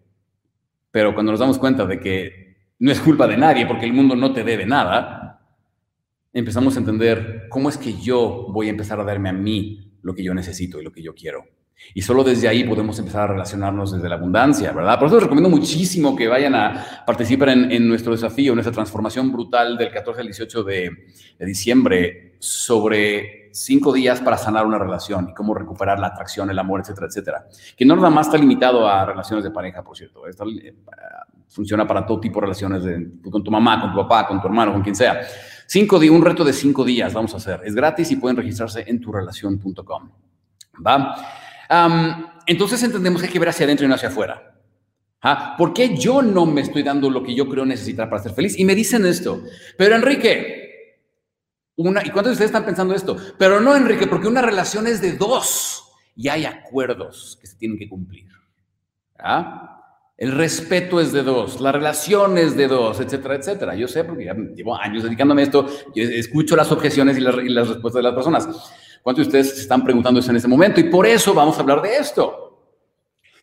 Pero 0.89 1.13
cuando 1.13 1.31
nos 1.31 1.39
damos 1.39 1.59
cuenta 1.59 1.85
de 1.85 1.99
que 1.99 2.57
no 2.79 2.91
es 2.91 2.99
culpa 2.99 3.27
de 3.27 3.37
nadie 3.37 3.67
porque 3.67 3.85
el 3.85 3.93
mundo 3.93 4.15
no 4.15 4.33
te 4.33 4.43
debe 4.43 4.65
nada, 4.65 5.47
empezamos 6.33 6.75
a 6.75 6.79
entender 6.79 7.45
cómo 7.49 7.69
es 7.69 7.77
que 7.77 7.93
yo 7.93 8.47
voy 8.49 8.67
a 8.67 8.71
empezar 8.71 8.99
a 8.99 9.03
darme 9.03 9.29
a 9.29 9.33
mí 9.33 9.94
lo 10.05 10.13
que 10.13 10.23
yo 10.23 10.35
necesito 10.35 10.79
y 10.79 10.83
lo 10.83 10.91
que 10.91 11.01
yo 11.01 11.15
quiero. 11.15 11.45
Y 11.95 12.03
solo 12.03 12.23
desde 12.23 12.47
ahí 12.47 12.63
podemos 12.63 12.97
empezar 12.99 13.23
a 13.23 13.27
relacionarnos 13.27 13.91
desde 13.91 14.07
la 14.07 14.15
abundancia, 14.15 14.71
¿verdad? 14.71 14.99
Por 14.99 15.07
eso 15.07 15.15
les 15.15 15.23
recomiendo 15.23 15.49
muchísimo 15.49 16.15
que 16.15 16.27
vayan 16.27 16.53
a 16.53 17.03
participar 17.05 17.49
en, 17.49 17.87
nuestro 17.87 18.11
desafío, 18.11 18.51
en 18.51 18.57
nuestra 18.57 18.71
transformación 18.71 19.31
brutal 19.31 19.77
del 19.77 19.91
14 19.91 20.21
al 20.21 20.27
18 20.27 20.63
de, 20.63 20.91
diciembre 21.39 22.35
sobre 22.39 23.49
cinco 23.51 23.91
días 23.91 24.21
para 24.21 24.37
sanar 24.37 24.65
una 24.65 24.77
relación 24.77 25.29
y 25.29 25.33
cómo 25.33 25.55
recuperar 25.55 25.99
la 25.99 26.07
atracción, 26.07 26.49
el 26.51 26.59
amor, 26.59 26.81
etcétera, 26.81 27.07
etcétera. 27.07 27.47
Que 27.75 27.83
no 27.83 27.95
nada 27.95 28.11
más 28.11 28.27
está 28.27 28.37
limitado 28.37 28.87
a 28.87 29.05
relaciones 29.05 29.43
de 29.43 29.49
pareja, 29.49 29.83
por 29.83 29.97
cierto. 29.97 30.27
Esto 30.27 30.45
eh, 30.47 30.75
funciona 31.47 31.87
para 31.87 32.05
todo 32.05 32.19
tipo 32.19 32.39
de 32.39 32.47
relaciones 32.47 32.83
con 33.29 33.43
tu 33.43 33.51
mamá, 33.51 33.79
con 33.81 33.91
tu 33.91 33.97
papá, 33.97 34.27
con 34.27 34.41
tu 34.41 34.47
hermano, 34.47 34.73
con 34.73 34.81
quien 34.81 34.95
sea. 34.95 35.21
Cinco 35.67 35.99
días, 35.99 36.13
un 36.13 36.21
reto 36.21 36.43
de 36.43 36.53
cinco 36.53 36.83
días 36.83 37.13
vamos 37.13 37.33
a 37.33 37.37
hacer. 37.37 37.61
Es 37.63 37.73
gratis 37.73 38.11
y 38.11 38.17
pueden 38.17 38.37
registrarse 38.37 38.83
en 38.87 38.99
turelación.com. 38.99 40.11
¿Va? 40.85 41.15
entonces 42.45 42.83
entendemos 42.83 43.21
que 43.21 43.27
hay 43.27 43.33
que 43.33 43.39
ver 43.39 43.49
hacia 43.49 43.65
adentro 43.65 43.85
y 43.85 43.89
no 43.89 43.95
hacia 43.95 44.09
afuera. 44.09 44.55
¿Ah? 45.21 45.55
¿Por 45.57 45.73
qué 45.73 45.97
yo 45.97 46.21
no 46.21 46.45
me 46.45 46.61
estoy 46.61 46.83
dando 46.83 47.09
lo 47.09 47.23
que 47.23 47.33
yo 47.33 47.49
creo 47.49 47.65
necesitar 47.65 48.07
para 48.07 48.21
ser 48.21 48.33
feliz? 48.33 48.59
Y 48.59 48.65
me 48.65 48.75
dicen 48.75 49.03
esto, 49.05 49.41
pero 49.75 49.95
Enrique, 49.95 50.65
una, 51.77 52.01
¿y 52.05 52.11
cuántos 52.11 52.25
de 52.25 52.31
ustedes 52.33 52.49
están 52.49 52.65
pensando 52.65 52.93
esto? 52.93 53.17
Pero 53.39 53.59
no, 53.59 53.75
Enrique, 53.75 54.05
porque 54.05 54.27
una 54.27 54.43
relación 54.43 54.85
es 54.85 55.01
de 55.01 55.13
dos 55.13 55.91
y 56.15 56.29
hay 56.29 56.45
acuerdos 56.45 57.39
que 57.41 57.47
se 57.47 57.57
tienen 57.57 57.79
que 57.79 57.89
cumplir. 57.89 58.27
¿Ah? 59.17 59.74
El 60.17 60.31
respeto 60.31 61.01
es 61.01 61.11
de 61.11 61.23
dos, 61.23 61.59
la 61.59 61.73
relación 61.73 62.37
es 62.37 62.55
de 62.55 62.69
dos, 62.69 63.01
etcétera, 63.01 63.35
etcétera. 63.35 63.75
Yo 63.75 63.87
sé 63.87 64.05
porque 64.05 64.25
ya 64.25 64.33
llevo 64.33 64.75
años 64.77 65.03
dedicándome 65.03 65.41
a 65.41 65.45
esto, 65.45 65.67
escucho 65.93 66.55
las 66.55 66.71
objeciones 66.71 67.17
y 67.17 67.21
las, 67.21 67.35
respuestas 67.35 67.95
de 67.95 68.03
las 68.03 68.13
personas. 68.13 68.47
¿Cuántos 69.03 69.25
de 69.25 69.27
ustedes 69.27 69.55
se 69.55 69.61
están 69.63 69.83
preguntando 69.83 70.21
eso 70.21 70.29
en 70.29 70.37
este 70.37 70.47
momento? 70.47 70.79
Y 70.79 70.85
por 70.85 71.05
eso 71.05 71.33
vamos 71.33 71.57
a 71.57 71.61
hablar 71.61 71.81
de 71.81 71.97
esto. 71.97 72.45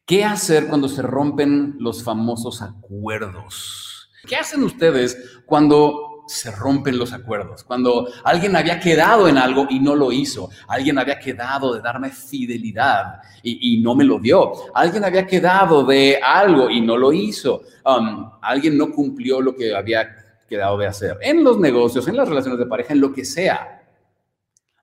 ¿Qué 0.06 0.24
hacer 0.24 0.66
cuando 0.66 0.88
se 0.88 1.02
rompen 1.02 1.76
los 1.78 2.02
famosos 2.02 2.62
acuerdos? 2.62 4.10
¿Qué 4.26 4.36
hacen 4.36 4.62
ustedes 4.62 5.42
cuando 5.44 6.11
se 6.32 6.50
rompen 6.50 6.98
los 6.98 7.12
acuerdos. 7.12 7.62
Cuando 7.64 8.08
alguien 8.24 8.56
había 8.56 8.80
quedado 8.80 9.28
en 9.28 9.38
algo 9.38 9.66
y 9.68 9.78
no 9.78 9.94
lo 9.94 10.10
hizo. 10.12 10.50
Alguien 10.66 10.98
había 10.98 11.18
quedado 11.18 11.74
de 11.74 11.80
darme 11.80 12.10
fidelidad 12.10 13.20
y, 13.42 13.80
no 13.82 13.94
me 13.94 14.04
lo 14.04 14.18
dio. 14.18 14.52
Alguien 14.74 15.04
había 15.04 15.26
quedado 15.26 15.84
de 15.84 16.18
algo 16.22 16.70
y 16.70 16.80
no 16.80 16.96
lo 16.96 17.12
hizo. 17.12 17.62
Um, 17.84 18.30
alguien 18.40 18.78
no 18.78 18.90
cumplió 18.90 19.40
lo 19.40 19.54
que 19.54 19.74
había 19.74 20.08
quedado 20.48 20.78
de 20.78 20.86
hacer. 20.86 21.18
En 21.20 21.44
los 21.44 21.58
negocios, 21.58 22.06
en 22.08 22.16
las 22.16 22.28
relaciones 22.28 22.58
de 22.58 22.66
pareja, 22.66 22.92
en 22.92 23.00
lo 23.00 23.12
que 23.12 23.24
sea. 23.24 23.82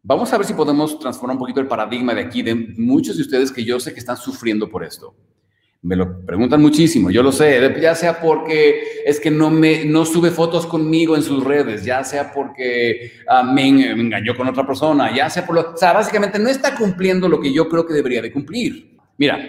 Vamos 0.01 0.31
a 0.31 0.37
ver 0.37 0.45
si 0.45 0.53
podemos 0.53 0.97
transformar 0.99 1.35
un 1.35 1.39
poquito 1.39 1.59
el 1.59 1.67
paradigma 1.67 2.13
de 2.13 2.21
aquí, 2.21 2.41
de 2.41 2.55
muchos 2.55 3.17
de 3.17 3.23
ustedes 3.23 3.51
que 3.51 3.63
yo 3.63 3.79
sé 3.79 3.93
que 3.93 3.99
están 3.99 4.17
sufriendo 4.17 4.69
por 4.69 4.83
esto. 4.83 5.15
Me 5.81 5.95
lo 5.95 6.25
preguntan 6.25 6.61
muchísimo, 6.61 7.09
yo 7.09 7.23
lo 7.23 7.31
sé, 7.31 7.73
ya 7.79 7.95
sea 7.95 8.19
porque 8.19 9.01
es 9.05 9.17
que 9.17 9.31
no 9.31 9.49
me 9.49 9.85
no 9.85 10.03
sube 10.03 10.29
fotos 10.29 10.65
conmigo 10.65 11.15
en 11.15 11.23
sus 11.23 11.41
redes, 11.41 11.85
ya 11.85 12.03
sea 12.03 12.33
porque 12.33 13.13
ah, 13.29 13.43
me, 13.43 13.65
engañó 13.69 14.35
con 14.35 14.49
otra 14.49 14.67
persona, 14.67 15.15
ya 15.15 15.29
sea 15.29 15.45
por 15.45 15.55
lo, 15.55 15.71
o 15.71 15.77
sea, 15.77 15.93
básicamente 15.93 16.37
no 16.37 16.49
está 16.49 16.75
cumpliendo 16.75 17.29
lo 17.29 17.39
que 17.39 17.53
yo 17.53 17.69
creo 17.69 17.85
que 17.85 17.93
debería 17.93 18.21
de 18.21 18.33
cumplir. 18.33 18.97
Mira, 19.17 19.39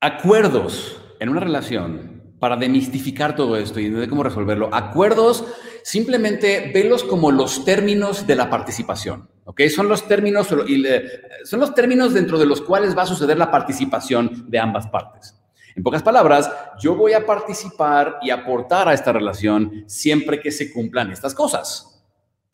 acuerdos 0.00 1.00
en 1.18 1.28
una 1.28 1.40
relación 1.40 2.22
para 2.38 2.56
demistificar 2.56 3.34
todo 3.34 3.56
esto 3.56 3.80
y 3.80 3.88
de 3.88 4.08
cómo 4.08 4.22
resolverlo. 4.22 4.68
Acuerdos, 4.72 5.44
simplemente 5.82 6.70
velos 6.72 7.02
como 7.02 7.32
los 7.32 7.64
términos 7.64 8.28
de 8.28 8.36
la 8.36 8.48
participación. 8.48 9.28
¿Ok? 9.44 9.62
Son 9.68 9.88
los 9.88 10.06
términos, 10.06 10.48
son 10.48 11.60
los 11.60 11.74
términos 11.74 12.14
dentro 12.14 12.38
de 12.38 12.46
los 12.46 12.60
cuales 12.60 12.96
va 12.96 13.02
a 13.02 13.06
suceder 13.06 13.38
la 13.38 13.50
participación 13.50 14.44
de 14.48 14.58
ambas 14.58 14.86
partes. 14.88 15.38
En 15.74 15.82
pocas 15.82 16.02
palabras, 16.02 16.50
yo 16.78 16.94
voy 16.94 17.14
a 17.14 17.24
participar 17.24 18.18
y 18.22 18.30
aportar 18.30 18.88
a 18.88 18.94
esta 18.94 19.12
relación 19.12 19.84
siempre 19.86 20.38
que 20.40 20.50
se 20.50 20.70
cumplan 20.70 21.10
estas 21.10 21.34
cosas. 21.34 22.04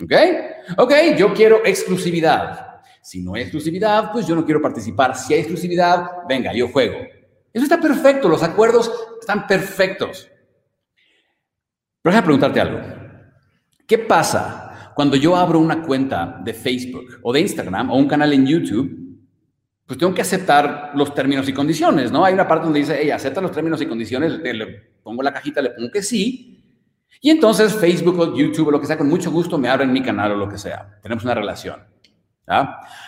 ¿Ok? 0.03 0.13
Ok, 0.77 0.93
yo 1.17 1.35
quiero 1.35 1.65
exclusividad. 1.65 2.81
Si 3.03 3.21
no 3.21 3.35
hay 3.35 3.43
exclusividad, 3.43 4.13
pues 4.13 4.27
yo 4.27 4.37
no 4.37 4.45
quiero 4.45 4.63
participar. 4.63 5.17
Si 5.17 5.35
hay 5.35 5.41
exclusividad, 5.41 6.07
venga, 6.29 6.53
yo 6.53 6.69
juego. 6.69 6.99
Eso 7.53 7.65
está 7.65 7.81
perfecto, 7.81 8.29
los 8.29 8.43
acuerdos 8.43 8.93
están 9.21 9.47
perfectos. 9.47 10.29
Pero 12.03 12.13
déjame 12.13 12.25
preguntarte 12.25 12.61
algo. 12.61 12.81
¿Qué 13.87 13.99
pasa 13.99 14.68
cuando 14.99 15.15
yo 15.15 15.37
abro 15.37 15.61
una 15.61 15.81
cuenta 15.81 16.41
de 16.43 16.53
Facebook 16.53 17.21
o 17.23 17.33
de 17.33 17.39
Instagram 17.39 17.89
o 17.93 17.97
un 17.97 18.09
canal 18.09 18.33
en 18.33 18.45
YouTube, 18.45 19.21
pues 19.87 19.97
tengo 19.97 20.13
que 20.13 20.23
aceptar 20.23 20.91
los 20.97 21.15
términos 21.15 21.49
y 21.49 21.53
condiciones, 21.53 22.11
¿no? 22.11 22.25
Hay 22.25 22.35
una 22.35 22.49
parte 22.49 22.65
donde 22.65 22.81
dice, 22.81 22.99
hey, 23.01 23.13
acepta 23.13 23.41
los 23.41 23.53
términos 23.53 23.81
y 23.81 23.87
condiciones, 23.87 24.41
le, 24.41 24.67
pongo 25.01 25.23
la 25.23 25.33
cajita, 25.33 25.63
le 25.63 25.71
pongo 25.71 25.89
que 25.93 26.03
sí, 26.03 26.83
y 27.21 27.31
entonces 27.31 27.77
Facebook 27.77 28.19
o 28.19 28.37
YouTube 28.37 28.67
o 28.67 28.71
lo 28.73 28.81
que 28.81 28.89
sea, 28.89 28.99
con 28.99 29.09
mucho 29.09 29.31
gusto 29.31 29.57
me 29.57 29.69
abren 29.69 29.93
mi 29.93 30.03
canal 30.03 30.33
o 30.33 30.37
lo 30.37 30.49
que 30.49 30.59
sea. 30.59 30.99
Tenemos 31.01 31.23
una 31.23 31.35
relación. 31.37 31.81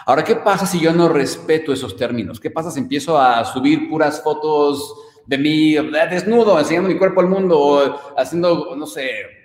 Ahora, 0.07 0.23
¿qué 0.23 0.37
pasa 0.37 0.67
si 0.67 0.79
yo 0.79 0.93
no 0.93 1.09
respeto 1.09 1.73
esos 1.73 1.97
términos? 1.97 2.39
¿Qué 2.39 2.53
pasa 2.53 2.71
si 2.71 2.79
empiezo 2.79 3.19
a 3.19 3.45
subir 3.45 3.89
puras 3.89 4.23
fotos 4.23 4.95
de 5.27 5.39
mí 5.39 5.75
desnudo, 6.09 6.57
enseñando 6.57 6.89
mi 6.89 6.97
cuerpo 6.97 7.21
al 7.21 7.27
mundo, 7.27 7.59
o 7.59 8.17
haciendo, 8.17 8.77
no 8.77 8.87
sé, 8.87 9.40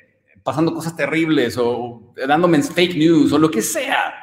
pasando 0.46 0.76
cosas 0.76 0.96
terribles 0.96 1.58
o 1.58 2.14
dándome 2.16 2.62
fake 2.62 2.96
news 2.96 3.32
o 3.34 3.40
lo 3.40 3.50
que 3.50 3.64
sea, 3.64 4.14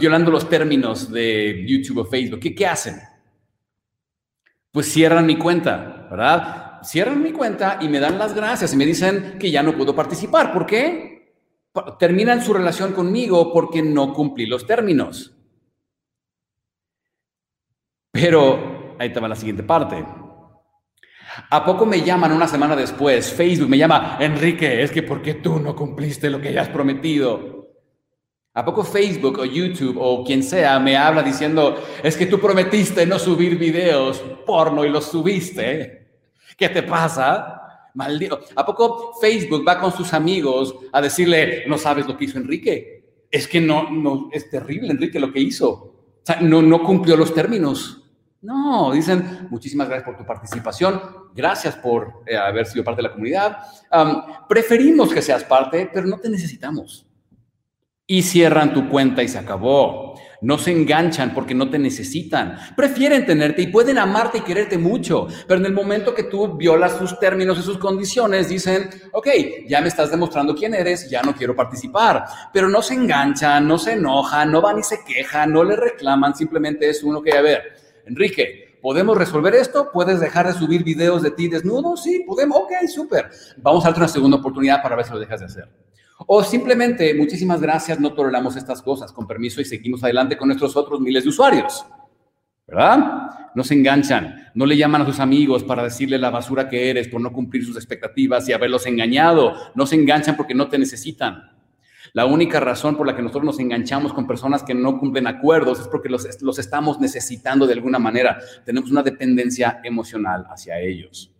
violando 0.00 0.32
los 0.32 0.48
términos 0.48 1.12
de 1.12 1.64
YouTube 1.64 1.98
o 1.98 2.04
Facebook, 2.04 2.40
¿qué, 2.40 2.66
hacen? 2.66 2.96
Pues 4.72 4.92
cierran 4.92 5.24
mi 5.24 5.38
cuenta, 5.38 6.08
¿verdad? 6.10 6.82
Cierran 6.82 7.22
mi 7.22 7.30
cuenta 7.30 7.78
y 7.80 7.88
me 7.88 8.00
dan 8.00 8.18
las 8.18 8.34
gracias 8.34 8.74
y 8.74 8.76
me 8.76 8.84
dicen 8.84 9.36
que 9.38 9.48
ya 9.48 9.62
no 9.62 9.76
puedo 9.76 9.94
participar. 9.94 10.52
¿Por 10.52 10.66
qué? 10.66 11.36
Terminan 12.00 12.42
su 12.42 12.52
relación 12.52 12.92
conmigo 12.92 13.52
porque 13.52 13.82
no 13.82 14.12
cumplí 14.12 14.46
los 14.46 14.66
términos. 14.66 15.36
Pero 18.10 18.96
ahí 18.98 19.06
estaba 19.06 19.28
la 19.28 19.36
siguiente 19.36 19.62
parte. 19.62 20.04
¿A 21.50 21.64
poco 21.64 21.84
me 21.86 22.02
llaman 22.02 22.32
una 22.32 22.48
semana 22.48 22.74
después? 22.74 23.32
Facebook 23.32 23.68
me 23.68 23.78
llama, 23.78 24.16
Enrique, 24.20 24.82
es 24.82 24.90
que 24.90 25.02
¿por 25.02 25.22
qué 25.22 25.34
tú 25.34 25.58
no 25.58 25.76
cumpliste 25.76 26.30
lo 26.30 26.40
que 26.40 26.52
ya 26.52 26.62
has 26.62 26.68
prometido? 26.68 27.56
¿A 28.54 28.64
poco 28.64 28.84
Facebook 28.84 29.38
o 29.38 29.44
YouTube 29.44 29.98
o 30.00 30.24
quien 30.24 30.42
sea 30.42 30.78
me 30.78 30.96
habla 30.96 31.22
diciendo, 31.22 31.76
es 32.02 32.16
que 32.16 32.24
tú 32.24 32.40
prometiste 32.40 33.04
no 33.04 33.18
subir 33.18 33.58
videos 33.58 34.24
porno 34.46 34.82
y 34.84 34.88
los 34.88 35.04
subiste? 35.10 36.08
¿Qué 36.56 36.70
te 36.70 36.82
pasa? 36.82 37.90
Maldito. 37.92 38.40
¿A 38.54 38.64
poco 38.64 39.12
Facebook 39.20 39.62
va 39.66 39.78
con 39.78 39.92
sus 39.92 40.14
amigos 40.14 40.74
a 40.90 41.02
decirle, 41.02 41.64
no 41.66 41.76
sabes 41.76 42.06
lo 42.06 42.16
que 42.16 42.24
hizo 42.24 42.38
Enrique? 42.38 43.26
Es 43.30 43.46
que 43.46 43.60
no, 43.60 43.90
no, 43.90 44.30
es 44.32 44.48
terrible 44.48 44.90
Enrique 44.90 45.20
lo 45.20 45.30
que 45.30 45.40
hizo. 45.40 45.70
O 45.70 46.22
sea, 46.22 46.40
no, 46.40 46.62
no 46.62 46.82
cumplió 46.82 47.14
los 47.14 47.34
términos. 47.34 48.05
No, 48.42 48.92
dicen 48.92 49.48
muchísimas 49.50 49.88
gracias 49.88 50.06
por 50.06 50.16
tu 50.16 50.26
participación, 50.26 51.00
gracias 51.34 51.74
por 51.76 52.22
eh, 52.26 52.36
haber 52.36 52.66
sido 52.66 52.84
parte 52.84 53.02
de 53.02 53.08
la 53.08 53.12
comunidad. 53.12 53.58
preferimos 54.48 55.12
que 55.12 55.22
seas 55.22 55.44
parte, 55.44 55.90
pero 55.92 56.06
no 56.06 56.18
te 56.18 56.28
necesitamos. 56.28 57.06
Y 58.08 58.22
cierran 58.22 58.72
tu 58.72 58.88
cuenta 58.88 59.22
y 59.22 59.28
se 59.28 59.38
acabó. 59.38 60.14
No 60.42 60.58
se 60.58 60.70
enganchan 60.70 61.34
porque 61.34 61.54
no 61.54 61.70
te 61.70 61.78
necesitan. 61.78 62.56
Prefieren 62.76 63.26
tenerte 63.26 63.62
y 63.62 63.66
pueden 63.66 63.98
amarte 63.98 64.38
y 64.38 64.42
quererte 64.42 64.78
mucho. 64.78 65.26
Pero 65.48 65.58
en 65.58 65.66
el 65.66 65.72
momento 65.72 66.14
que 66.14 66.24
tú 66.24 66.56
violas 66.56 66.98
sus 66.98 67.18
términos 67.18 67.58
y 67.58 67.62
sus 67.62 67.78
condiciones, 67.78 68.48
dicen, 68.48 68.88
ok, 69.12 69.26
ya 69.66 69.80
me 69.80 69.88
estás 69.88 70.12
demostrando 70.12 70.54
quién 70.54 70.74
eres, 70.74 71.10
ya 71.10 71.20
no 71.22 71.34
quiero 71.34 71.56
participar. 71.56 72.26
Pero 72.52 72.68
no 72.68 72.80
se 72.80 72.94
enganchan, 72.94 73.66
no 73.66 73.76
se 73.76 73.94
enojan, 73.94 74.52
no 74.52 74.60
van 74.60 74.78
y 74.78 74.82
se 74.84 75.02
quejan, 75.04 75.52
no 75.52 75.64
le 75.64 75.74
reclaman, 75.74 76.36
simplemente 76.36 76.88
es 76.88 77.02
uno 77.02 77.20
que, 77.20 77.36
a 77.36 77.40
ver, 77.40 77.85
Enrique, 78.06 78.78
¿podemos 78.80 79.18
resolver 79.18 79.54
esto? 79.56 79.90
¿Puedes 79.92 80.20
dejar 80.20 80.46
de 80.46 80.52
subir 80.52 80.84
videos 80.84 81.22
de 81.22 81.32
ti 81.32 81.48
desnudo? 81.48 81.96
Sí, 81.96 82.22
podemos. 82.24 82.56
Ok, 82.56 82.72
súper. 82.86 83.28
Vamos 83.58 83.84
a 83.84 83.88
darte 83.88 84.00
una 84.00 84.08
segunda 84.08 84.36
oportunidad 84.36 84.80
para 84.80 84.94
ver 84.94 85.04
si 85.04 85.12
lo 85.12 85.18
dejas 85.18 85.40
de 85.40 85.46
hacer. 85.46 85.68
O 86.26 86.42
simplemente, 86.42 87.12
muchísimas 87.14 87.60
gracias, 87.60 87.98
no 88.00 88.14
toleramos 88.14 88.56
estas 88.56 88.80
cosas, 88.80 89.12
con 89.12 89.26
permiso 89.26 89.60
y 89.60 89.64
seguimos 89.64 90.02
adelante 90.04 90.36
con 90.36 90.48
nuestros 90.48 90.76
otros 90.76 91.00
miles 91.00 91.24
de 91.24 91.30
usuarios. 91.30 91.84
¿Verdad? 92.66 93.50
No 93.54 93.62
se 93.62 93.74
enganchan, 93.74 94.50
no 94.54 94.66
le 94.66 94.76
llaman 94.76 95.02
a 95.02 95.06
sus 95.06 95.20
amigos 95.20 95.62
para 95.62 95.84
decirle 95.84 96.18
la 96.18 96.30
basura 96.30 96.68
que 96.68 96.90
eres 96.90 97.08
por 97.08 97.20
no 97.20 97.32
cumplir 97.32 97.64
sus 97.64 97.76
expectativas 97.76 98.48
y 98.48 98.52
haberlos 98.52 98.86
engañado. 98.86 99.52
No 99.74 99.86
se 99.86 99.96
enganchan 99.96 100.36
porque 100.36 100.54
no 100.54 100.68
te 100.68 100.78
necesitan. 100.78 101.55
La 102.16 102.24
única 102.24 102.60
razón 102.60 102.96
por 102.96 103.06
la 103.06 103.14
que 103.14 103.20
nosotros 103.20 103.44
nos 103.44 103.60
enganchamos 103.60 104.14
con 104.14 104.26
personas 104.26 104.62
que 104.62 104.72
no 104.72 104.98
cumplen 104.98 105.26
acuerdos 105.26 105.80
es 105.80 105.86
porque 105.86 106.08
los, 106.08 106.24
estamos 106.58 106.98
necesitando 106.98 107.66
de 107.66 107.74
alguna 107.74 107.98
manera. 107.98 108.38
Tenemos 108.64 108.90
una 108.90 109.02
dependencia 109.02 109.82
emocional 109.84 110.46
hacia 110.48 110.80
ellos. 110.80 111.30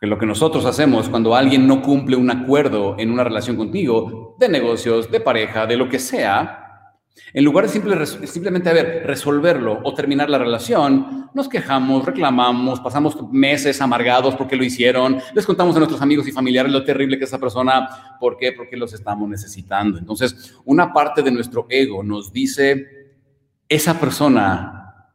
lo 0.00 0.16
que 0.18 0.24
nosotros 0.24 0.64
hacemos 0.64 1.10
cuando 1.10 1.36
alguien 1.36 1.66
no 1.66 1.82
cumple 1.82 2.16
un 2.16 2.30
acuerdo 2.30 2.96
en 2.98 3.10
una 3.10 3.22
relación 3.22 3.58
contigo, 3.58 4.34
de 4.40 4.48
negocios, 4.48 5.10
de 5.10 5.20
pareja, 5.20 5.66
de 5.66 5.76
lo 5.76 5.90
que 5.90 5.98
sea, 5.98 6.65
en 7.32 7.44
lugar 7.44 7.66
de 7.66 8.06
simplemente, 8.26 8.72
resolverlo 9.00 9.80
o 9.82 9.94
terminar 9.94 10.30
la 10.30 10.38
relación, 10.38 11.30
nos 11.34 11.48
quejamos, 11.48 12.04
reclamamos, 12.04 12.80
pasamos 12.80 13.16
meses 13.30 13.80
amargados 13.80 14.34
porque 14.36 14.56
lo 14.56 14.64
hicieron, 14.64 15.18
les 15.34 15.46
contamos 15.46 15.74
a 15.76 15.78
nuestros 15.78 16.00
amigos 16.00 16.26
y 16.28 16.32
familiares 16.32 16.72
lo 16.72 16.84
terrible 16.84 17.18
que 17.18 17.24
es 17.24 17.30
esa 17.30 17.38
persona, 17.38 18.16
¿por 18.20 18.36
qué? 18.36 18.52
Porque 18.52 18.76
los 18.76 18.92
estamos 18.94 19.28
necesitando. 19.28 19.98
Entonces, 19.98 20.54
una 20.64 20.92
parte 20.92 21.22
de 21.22 21.30
nuestro 21.30 21.66
ego 21.68 22.02
nos 22.02 22.32
dice, 22.32 22.86
esa 23.68 23.98
persona 23.98 25.10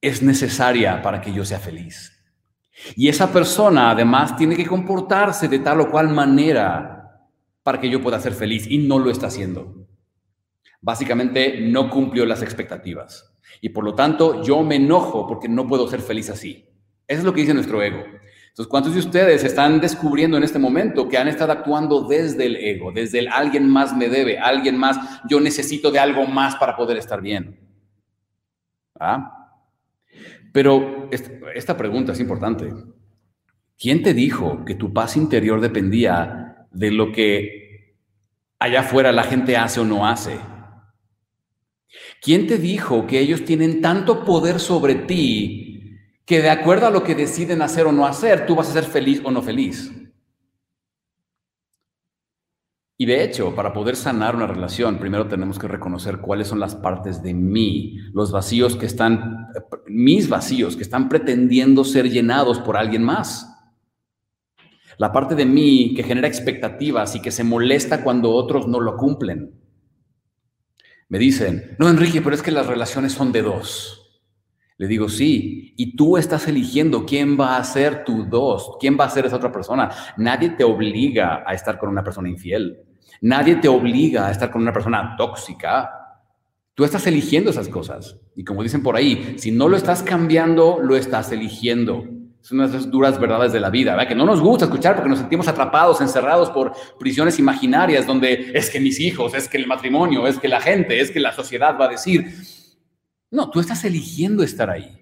es 0.00 0.22
necesaria 0.22 1.02
para 1.02 1.20
que 1.20 1.32
yo 1.32 1.44
sea 1.44 1.58
feliz. 1.58 2.16
Y 2.96 3.08
esa 3.08 3.32
persona 3.32 3.90
además 3.90 4.36
tiene 4.36 4.56
que 4.56 4.66
comportarse 4.66 5.48
de 5.48 5.58
tal 5.58 5.82
o 5.82 5.90
cual 5.90 6.08
manera 6.08 7.26
para 7.62 7.80
que 7.80 7.90
yo 7.90 8.02
pueda 8.02 8.18
ser 8.18 8.32
feliz 8.32 8.66
y 8.66 8.78
no 8.78 8.98
lo 8.98 9.10
está 9.10 9.26
haciendo. 9.26 9.79
Básicamente 10.80 11.60
no 11.60 11.90
cumplió 11.90 12.24
las 12.24 12.42
expectativas. 12.42 13.36
Y 13.60 13.70
por 13.70 13.84
lo 13.84 13.94
tanto, 13.94 14.42
yo 14.42 14.62
me 14.62 14.76
enojo 14.76 15.26
porque 15.26 15.48
no 15.48 15.66
puedo 15.66 15.88
ser 15.88 16.00
feliz 16.00 16.30
así. 16.30 16.66
Eso 17.06 17.20
es 17.20 17.24
lo 17.24 17.32
que 17.32 17.42
dice 17.42 17.54
nuestro 17.54 17.82
ego. 17.82 18.02
Entonces, 18.50 18.68
¿cuántos 18.68 18.94
de 18.94 19.00
ustedes 19.00 19.44
están 19.44 19.80
descubriendo 19.80 20.36
en 20.36 20.42
este 20.42 20.58
momento 20.58 21.08
que 21.08 21.18
han 21.18 21.28
estado 21.28 21.52
actuando 21.52 22.02
desde 22.02 22.46
el 22.46 22.56
ego, 22.56 22.92
desde 22.92 23.20
el 23.20 23.28
alguien 23.28 23.68
más 23.68 23.96
me 23.96 24.08
debe, 24.08 24.38
alguien 24.38 24.76
más, 24.76 24.98
yo 25.28 25.40
necesito 25.40 25.90
de 25.90 25.98
algo 25.98 26.26
más 26.26 26.56
para 26.56 26.76
poder 26.76 26.96
estar 26.96 27.20
bien? 27.20 27.60
¿Ah? 28.98 29.56
Pero 30.52 31.08
esta 31.54 31.76
pregunta 31.76 32.12
es 32.12 32.20
importante. 32.20 32.72
¿Quién 33.78 34.02
te 34.02 34.14
dijo 34.14 34.64
que 34.64 34.74
tu 34.74 34.92
paz 34.92 35.16
interior 35.16 35.60
dependía 35.60 36.66
de 36.70 36.90
lo 36.90 37.12
que 37.12 37.96
allá 38.58 38.80
afuera 38.80 39.12
la 39.12 39.22
gente 39.22 39.56
hace 39.56 39.80
o 39.80 39.84
no 39.84 40.06
hace? 40.06 40.38
¿Quién 42.20 42.46
te 42.46 42.58
dijo 42.58 43.06
que 43.06 43.18
ellos 43.18 43.44
tienen 43.44 43.80
tanto 43.80 44.24
poder 44.24 44.60
sobre 44.60 44.94
ti 44.94 45.96
que 46.26 46.42
de 46.42 46.50
acuerdo 46.50 46.86
a 46.86 46.90
lo 46.90 47.02
que 47.02 47.14
deciden 47.14 47.62
hacer 47.62 47.86
o 47.86 47.92
no 47.92 48.06
hacer, 48.06 48.46
tú 48.46 48.54
vas 48.54 48.68
a 48.68 48.74
ser 48.74 48.84
feliz 48.84 49.22
o 49.24 49.30
no 49.30 49.40
feliz? 49.40 49.90
Y 52.98 53.06
de 53.06 53.24
hecho, 53.24 53.54
para 53.54 53.72
poder 53.72 53.96
sanar 53.96 54.36
una 54.36 54.46
relación, 54.46 54.98
primero 54.98 55.26
tenemos 55.26 55.58
que 55.58 55.66
reconocer 55.66 56.18
cuáles 56.18 56.48
son 56.48 56.60
las 56.60 56.74
partes 56.74 57.22
de 57.22 57.32
mí, 57.32 57.96
los 58.12 58.30
vacíos 58.30 58.76
que 58.76 58.84
están, 58.84 59.46
mis 59.86 60.28
vacíos, 60.28 60.76
que 60.76 60.82
están 60.82 61.08
pretendiendo 61.08 61.82
ser 61.82 62.10
llenados 62.10 62.58
por 62.58 62.76
alguien 62.76 63.02
más. 63.02 63.50
La 64.98 65.10
parte 65.12 65.34
de 65.34 65.46
mí 65.46 65.94
que 65.96 66.02
genera 66.02 66.28
expectativas 66.28 67.16
y 67.16 67.22
que 67.22 67.30
se 67.30 67.42
molesta 67.42 68.04
cuando 68.04 68.32
otros 68.32 68.68
no 68.68 68.80
lo 68.80 68.98
cumplen. 68.98 69.59
Me 71.10 71.18
dicen, 71.18 71.74
no, 71.80 71.88
Enrique, 71.88 72.22
pero 72.22 72.36
es 72.36 72.40
que 72.40 72.52
las 72.52 72.68
relaciones 72.68 73.12
son 73.12 73.32
de 73.32 73.42
dos. 73.42 74.22
Le 74.78 74.86
digo, 74.86 75.08
sí, 75.08 75.74
y 75.76 75.96
tú 75.96 76.16
estás 76.16 76.46
eligiendo 76.46 77.04
quién 77.04 77.38
va 77.38 77.56
a 77.56 77.64
ser 77.64 78.04
tu 78.04 78.24
dos, 78.26 78.76
quién 78.78 78.96
va 78.98 79.06
a 79.06 79.10
ser 79.10 79.26
esa 79.26 79.36
otra 79.36 79.50
persona. 79.50 79.90
Nadie 80.16 80.50
te 80.50 80.62
obliga 80.62 81.42
a 81.44 81.52
estar 81.52 81.78
con 81.80 81.88
una 81.88 82.04
persona 82.04 82.28
infiel. 82.28 82.78
Nadie 83.22 83.56
te 83.56 83.66
obliga 83.66 84.28
a 84.28 84.30
estar 84.30 84.52
con 84.52 84.62
una 84.62 84.72
persona 84.72 85.16
tóxica. 85.18 85.90
Tú 86.74 86.84
estás 86.84 87.04
eligiendo 87.08 87.50
esas 87.50 87.68
cosas. 87.68 88.16
Y 88.36 88.44
como 88.44 88.62
dicen 88.62 88.84
por 88.84 88.94
ahí, 88.94 89.34
si 89.36 89.50
no 89.50 89.68
lo 89.68 89.76
estás 89.76 90.04
cambiando, 90.04 90.78
lo 90.80 90.94
estás 90.94 91.32
eligiendo. 91.32 92.04
Son 92.40 92.58
unas 92.58 92.90
duras 92.90 93.20
verdades 93.20 93.52
de 93.52 93.60
la 93.60 93.70
vida. 93.70 94.06
Que 94.06 94.14
no 94.14 94.24
nos 94.24 94.40
gusta 94.40 94.64
escuchar 94.64 94.94
porque 94.94 95.10
nos 95.10 95.18
sentimos 95.18 95.46
atrapados, 95.48 96.00
encerrados 96.00 96.50
por 96.50 96.72
prisiones 96.98 97.38
imaginarias 97.38 98.06
donde 98.06 98.52
es 98.54 98.70
que 98.70 98.80
mis 98.80 98.98
hijos, 99.00 99.34
es 99.34 99.48
que 99.48 99.58
el 99.58 99.66
matrimonio, 99.66 100.26
es 100.26 100.38
que 100.38 100.48
la 100.48 100.60
gente, 100.60 101.00
es 101.00 101.10
que 101.10 101.20
la 101.20 101.32
sociedad 101.32 101.76
va 101.78 101.86
a 101.86 101.88
decir. 101.88 102.32
No, 103.30 103.50
tú 103.50 103.60
estás 103.60 103.84
eligiendo 103.84 104.42
estar 104.42 104.70
ahí. 104.70 104.96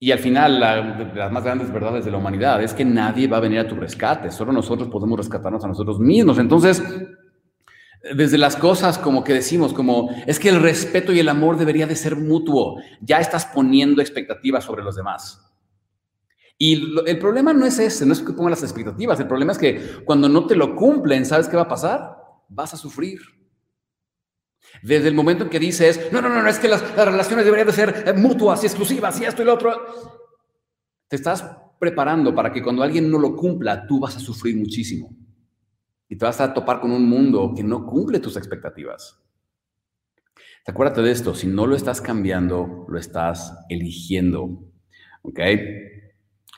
Y 0.00 0.12
al 0.12 0.18
final, 0.18 0.60
la, 0.60 0.82
las 1.14 1.32
más 1.32 1.44
grandes 1.44 1.72
verdades 1.72 2.04
de 2.04 2.10
la 2.10 2.18
humanidad 2.18 2.62
es 2.62 2.74
que 2.74 2.84
nadie 2.84 3.26
va 3.26 3.38
a 3.38 3.40
venir 3.40 3.60
a 3.60 3.68
tu 3.68 3.74
rescate, 3.74 4.30
solo 4.30 4.52
nosotros 4.52 4.88
podemos 4.88 5.16
rescatarnos 5.16 5.64
a 5.64 5.68
nosotros 5.68 5.98
mismos. 5.98 6.38
Entonces, 6.38 6.82
desde 8.12 8.36
las 8.36 8.56
cosas 8.56 8.98
como 8.98 9.24
que 9.24 9.32
decimos, 9.32 9.72
como 9.72 10.10
es 10.26 10.38
que 10.38 10.50
el 10.50 10.60
respeto 10.60 11.12
y 11.12 11.20
el 11.20 11.28
amor 11.28 11.56
debería 11.56 11.86
de 11.86 11.96
ser 11.96 12.16
mutuo, 12.16 12.80
ya 13.00 13.18
estás 13.18 13.46
poniendo 13.46 14.02
expectativas 14.02 14.64
sobre 14.64 14.84
los 14.84 14.96
demás. 14.96 15.40
Y 16.58 16.94
el 17.06 17.18
problema 17.18 17.52
no 17.52 17.66
es 17.66 17.78
ese, 17.78 18.06
no 18.06 18.12
es 18.12 18.20
que 18.20 18.32
pongan 18.32 18.50
las 18.50 18.62
expectativas, 18.62 19.18
el 19.18 19.26
problema 19.26 19.52
es 19.52 19.58
que 19.58 20.02
cuando 20.04 20.28
no 20.28 20.46
te 20.46 20.54
lo 20.54 20.76
cumplen, 20.76 21.24
¿sabes 21.24 21.48
qué 21.48 21.56
va 21.56 21.62
a 21.62 21.68
pasar? 21.68 22.16
Vas 22.48 22.74
a 22.74 22.76
sufrir. 22.76 23.20
Desde 24.82 25.08
el 25.08 25.14
momento 25.14 25.44
en 25.44 25.50
que 25.50 25.58
dices, 25.58 26.08
no, 26.12 26.20
no, 26.20 26.28
no, 26.28 26.42
no 26.42 26.48
es 26.48 26.58
que 26.58 26.68
las, 26.68 26.82
las 26.96 27.06
relaciones 27.06 27.44
deberían 27.44 27.66
de 27.66 27.72
ser 27.72 28.04
eh, 28.06 28.12
mutuas 28.12 28.62
y 28.62 28.66
exclusivas 28.66 29.20
y 29.20 29.24
esto 29.24 29.42
y 29.42 29.44
lo 29.44 29.54
otro, 29.54 29.74
te 31.08 31.16
estás 31.16 31.44
preparando 31.78 32.34
para 32.34 32.52
que 32.52 32.62
cuando 32.62 32.82
alguien 32.82 33.10
no 33.10 33.18
lo 33.18 33.34
cumpla, 33.34 33.86
tú 33.86 34.00
vas 34.00 34.16
a 34.16 34.20
sufrir 34.20 34.56
muchísimo. 34.56 35.23
Y 36.14 36.16
te 36.16 36.26
vas 36.26 36.40
a 36.40 36.54
topar 36.54 36.78
con 36.78 36.92
un 36.92 37.08
mundo 37.08 37.52
que 37.56 37.64
no 37.64 37.84
cumple 37.84 38.20
tus 38.20 38.36
expectativas. 38.36 39.20
Acuérdate 40.64 41.02
de 41.02 41.10
esto, 41.10 41.34
si 41.34 41.48
no 41.48 41.66
lo 41.66 41.74
estás 41.74 42.00
cambiando, 42.00 42.86
lo 42.86 43.00
estás 43.00 43.52
eligiendo. 43.68 44.62
¿Ok? 45.22 45.40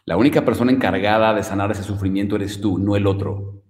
La 0.05 0.19
única 0.19 0.45
persona 0.45 0.73
encargada 0.73 1.33
de 1.33 1.43
sanar 1.43 1.71
ese 1.71 1.85
sufrimiento 1.85 2.37
eres 2.37 2.61
tú, 2.61 2.77
no 2.77 2.97
el 2.97 3.07
otro. 3.07 3.63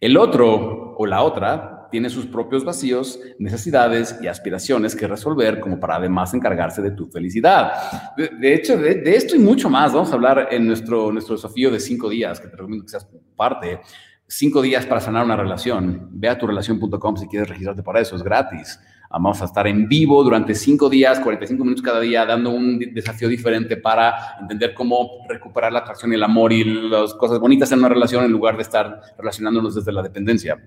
El 0.00 0.16
otro 0.16 0.94
o 0.96 1.06
la 1.06 1.24
otra 1.24 1.88
tiene 1.90 2.08
sus 2.08 2.26
propios 2.26 2.64
vacíos, 2.64 3.18
necesidades 3.40 4.20
y 4.22 4.28
aspiraciones 4.28 4.94
que 4.94 5.08
resolver 5.08 5.58
como 5.58 5.80
para 5.80 5.96
además 5.96 6.34
encargarse 6.34 6.82
de 6.82 6.92
tu 6.92 7.08
felicidad. 7.08 7.72
De, 8.16 8.54
hecho, 8.54 8.78
de, 8.78 9.00
de, 9.00 9.16
esto 9.16 9.34
y 9.34 9.40
mucho 9.40 9.68
más 9.68 9.92
vamos 9.92 10.12
a 10.12 10.14
hablar 10.14 10.50
en 10.52 10.68
nuestro, 10.68 11.10
nuestro 11.10 11.34
desafío 11.34 11.72
de 11.72 11.80
cinco 11.80 12.08
días, 12.08 12.38
que 12.38 12.46
te 12.46 12.56
recomiendo 12.56 12.84
que 12.84 12.90
seas 12.90 13.08
parte 13.34 13.80
cinco 14.28 14.62
días 14.62 14.86
para 14.86 15.00
sanar 15.00 15.24
una 15.24 15.36
relación. 15.36 16.08
Ve 16.12 16.28
a 16.28 16.38
turelación.com 16.38 17.16
si 17.16 17.26
quieres 17.28 17.48
registrarte 17.48 17.82
para 17.82 18.00
eso, 18.00 18.16
es 18.16 18.22
gratis. 18.22 18.80
Vamos 19.10 19.40
a 19.40 19.44
estar 19.44 19.66
en 19.66 19.88
vivo 19.88 20.22
durante 20.22 20.54
cinco 20.54 20.90
días, 20.90 21.20
45 21.20 21.62
minutos 21.64 21.82
cada 21.82 22.00
día, 22.00 22.26
dando 22.26 22.50
un 22.50 22.78
desafío 22.92 23.28
diferente 23.28 23.76
para 23.76 24.36
entender 24.40 24.74
cómo 24.74 25.24
recuperar 25.28 25.72
la 25.72 25.78
atracción 25.78 26.12
y 26.12 26.16
el 26.16 26.22
amor 26.22 26.52
y 26.52 26.64
las 26.64 27.14
cosas 27.14 27.38
bonitas 27.38 27.70
en 27.72 27.78
una 27.78 27.88
relación 27.88 28.24
en 28.24 28.32
lugar 28.32 28.56
de 28.56 28.62
estar 28.62 29.00
relacionándonos 29.16 29.74
desde 29.74 29.92
la 29.92 30.02
dependencia 30.02 30.58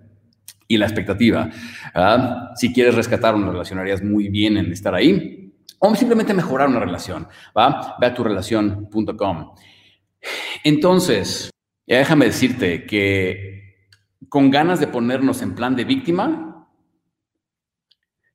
y 0.68 0.78
la 0.78 0.86
expectativa. 0.86 1.50
Si 2.56 2.72
quieres 2.72 2.96
rescatar 2.96 3.36
una 3.36 3.52
relación, 3.52 3.80
harías 3.80 4.02
muy 4.02 4.30
bien 4.30 4.58
en 4.58 4.72
estar 4.72 4.96
ahí. 4.96 5.54
O 5.80 5.96
simplemente 5.96 6.34
mejorar 6.34 6.70
una 6.70 6.80
relación. 6.80 7.28
¿va? 7.58 7.96
Ve 8.00 8.08
a 8.08 8.14
turelación.com. 8.14 9.54
Entonces, 10.64 11.50
ya 11.90 11.98
déjame 11.98 12.28
decirte 12.28 12.86
que 12.86 13.90
con 14.30 14.52
ganas 14.52 14.80
de 14.80 14.86
ponernos 14.86 15.42
en 15.42 15.56
plan 15.56 15.76
de 15.76 15.86
víctima, 15.86 16.70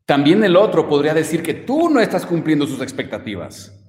también 0.05 0.43
el 0.43 0.57
otro 0.57 0.89
podría 0.89 1.15
decir 1.15 1.41
que 1.41 1.55
tú 1.55 1.89
no 1.89 2.01
estás 2.01 2.27
cumpliendo 2.27 2.67
sus 2.67 2.83
expectativas. 2.83 3.81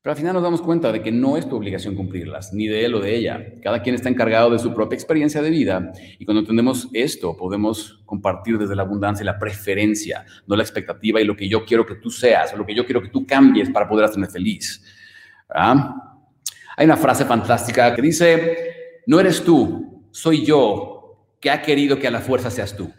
Pero 0.00 0.12
al 0.12 0.16
final 0.16 0.34
nos 0.34 0.42
damos 0.42 0.62
cuenta 0.62 0.92
de 0.92 1.02
que 1.02 1.10
no 1.10 1.36
es 1.36 1.48
tu 1.48 1.56
obligación 1.56 1.96
cumplirlas, 1.96 2.52
ni 2.52 2.68
de 2.68 2.84
él 2.84 2.94
o 2.94 3.00
de 3.00 3.14
ella. 3.14 3.54
Cada 3.60 3.82
quien 3.82 3.96
está 3.96 4.08
encargado 4.08 4.50
de 4.50 4.58
su 4.60 4.72
propia 4.72 4.96
experiencia 4.96 5.42
de 5.42 5.50
vida 5.50 5.92
y 6.18 6.24
cuando 6.24 6.40
entendemos 6.40 6.88
esto 6.92 7.36
podemos 7.36 8.02
compartir 8.06 8.56
desde 8.56 8.76
la 8.76 8.82
abundancia 8.82 9.24
la 9.24 9.38
preferencia, 9.38 10.24
no 10.46 10.54
la 10.54 10.62
expectativa 10.62 11.20
y 11.20 11.24
lo 11.24 11.36
que 11.36 11.48
yo 11.48 11.64
quiero 11.64 11.84
que 11.84 11.96
tú 11.96 12.08
seas 12.08 12.54
o 12.54 12.56
lo 12.56 12.64
que 12.64 12.74
yo 12.74 12.84
quiero 12.84 13.02
que 13.02 13.08
tú 13.08 13.26
cambies 13.26 13.68
para 13.70 13.88
poder 13.88 14.04
hacerme 14.04 14.28
feliz. 14.28 14.80
¿Ah? 15.48 16.20
Hay 16.76 16.86
una 16.86 16.96
frase 16.96 17.24
fantástica 17.24 17.94
que 17.94 18.02
dice, 18.02 18.71
no 19.06 19.20
eres 19.20 19.44
tú, 19.44 20.06
soy 20.10 20.44
yo 20.44 21.26
que 21.40 21.50
ha 21.50 21.62
querido 21.62 21.98
que 21.98 22.06
a 22.06 22.10
la 22.10 22.20
fuerza 22.20 22.50
seas 22.50 22.76
tú. 22.76 22.92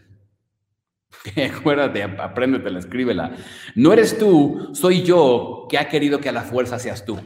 Acuérdate, 1.58 2.04
apréndetela, 2.04 2.80
escríbela. 2.80 3.36
No 3.76 3.94
eres 3.94 4.18
tú, 4.18 4.70
soy 4.74 5.04
yo 5.04 5.68
que 5.70 5.78
ha 5.78 5.88
querido 5.88 6.20
que 6.20 6.30
a 6.30 6.34
la 6.34 6.42
fuerza 6.42 6.80
seas 6.80 7.06
tú. 7.06 7.18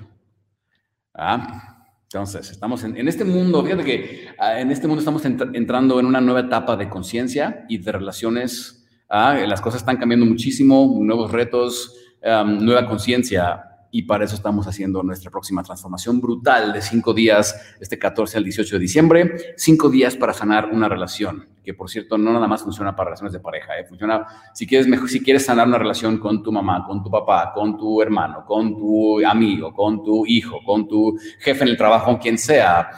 ¿Ah? 1.14 1.86
Entonces, 2.04 2.52
estamos 2.52 2.84
en, 2.84 3.08
este 3.08 3.26
mundo, 3.26 3.64
fíjate 3.64 3.84
que 3.84 4.28
ah, 4.38 4.62
en 4.62 4.72
este 4.72 4.88
mundo 4.88 5.00
estamos 5.00 5.26
entrando 5.26 6.00
en 6.00 6.06
una 6.06 6.22
nueva 6.22 6.42
etapa 6.42 6.78
de 6.78 6.88
conciencia 6.88 7.66
y 7.68 7.80
de 7.80 7.92
relaciones. 7.92 8.88
¿ah? 9.10 9.34
Las 9.46 9.60
cosas 9.60 9.82
están 9.82 9.98
cambiando 9.98 10.26
muchísimo, 10.26 10.98
nuevos 11.02 11.32
retos, 11.32 11.96
nueva 12.22 12.88
conciencia 12.88 13.67
y 13.92 14.04
para 14.04 14.26
eso 14.26 14.36
estamos 14.36 14.68
haciendo 14.68 15.02
nuestra 15.04 15.32
próxima 15.32 15.64
transformación 15.64 16.20
brutal 16.20 16.74
de 16.74 16.82
cinco 16.82 17.14
días, 17.14 17.76
este 17.80 17.98
14 17.98 18.38
al 18.38 18.44
18 18.44 18.76
de 18.76 18.80
diciembre, 18.80 19.36
cinco 19.56 19.90
días 19.90 20.16
para 20.16 20.34
sanar 20.34 20.70
una 20.72 20.90
relación, 20.90 21.48
que 21.64 21.74
por 21.74 21.90
cierto 21.90 22.18
no 22.18 22.34
nada 22.34 22.48
más 22.48 22.64
funciona 22.64 22.96
para 22.96 23.10
relaciones 23.10 23.34
de 23.34 23.40
pareja, 23.40 23.78
¿eh? 23.80 23.86
funciona 23.86 24.26
si 24.54 24.68
quieres, 24.68 24.88
si 25.10 25.24
quieres 25.24 25.46
sanar 25.46 25.68
una 25.68 25.78
relación 25.78 26.18
con 26.18 26.44
tu 26.44 26.52
mamá, 26.52 26.86
con 26.86 27.04
tu 27.04 27.10
papá, 27.10 27.52
con 27.54 27.78
tu 27.78 28.02
hermano, 28.02 28.46
con 28.46 28.76
tu 28.78 29.26
amigo, 29.26 29.74
con 29.74 30.04
tu 30.04 30.26
hijo, 30.26 30.60
con 30.66 30.88
tu 30.88 31.18
jefe 31.40 31.64
en 31.64 31.70
el 31.70 31.78
trabajo, 31.78 32.20
quien 32.20 32.38
sea, 32.38 32.90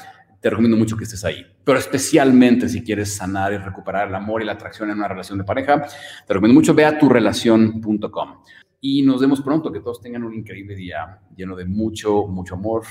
te 0.41 0.49
recomiendo 0.49 0.77
mucho 0.77 0.97
que 0.97 1.03
estés 1.03 1.23
ahí. 1.25 1.45
Pero 1.63 1.77
especialmente 1.77 2.67
si 2.67 2.83
quieres 2.83 3.15
sanar 3.15 3.53
y 3.53 3.57
recuperar 3.57 4.07
el 4.07 4.15
amor 4.15 4.41
y 4.41 4.45
la 4.45 4.53
atracción 4.53 4.89
en 4.89 4.97
una 4.97 5.07
relación 5.07 5.37
de 5.37 5.43
pareja, 5.43 5.81
te 5.81 6.33
recomiendo 6.33 6.59
mucho, 6.59 6.73
ve 6.73 6.85
a 6.85 6.97
turelación.com 6.97 8.37
y 8.81 9.01
nos 9.01 9.21
vemos 9.21 9.41
pronto. 9.41 9.71
Que 9.71 9.79
todos 9.79 10.01
tengan 10.01 10.23
un 10.23 10.33
increíble 10.33 10.75
día 10.75 11.19
lleno 11.35 11.55
de 11.55 11.65
mucho, 11.65 12.27
mucho 12.27 12.55
amor, 12.55 12.83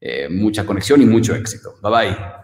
eh, 0.00 0.28
mucha 0.28 0.64
conexión 0.66 1.02
y 1.02 1.06
mucho 1.06 1.34
éxito. 1.34 1.74
Bye 1.82 1.92
bye. 1.92 2.43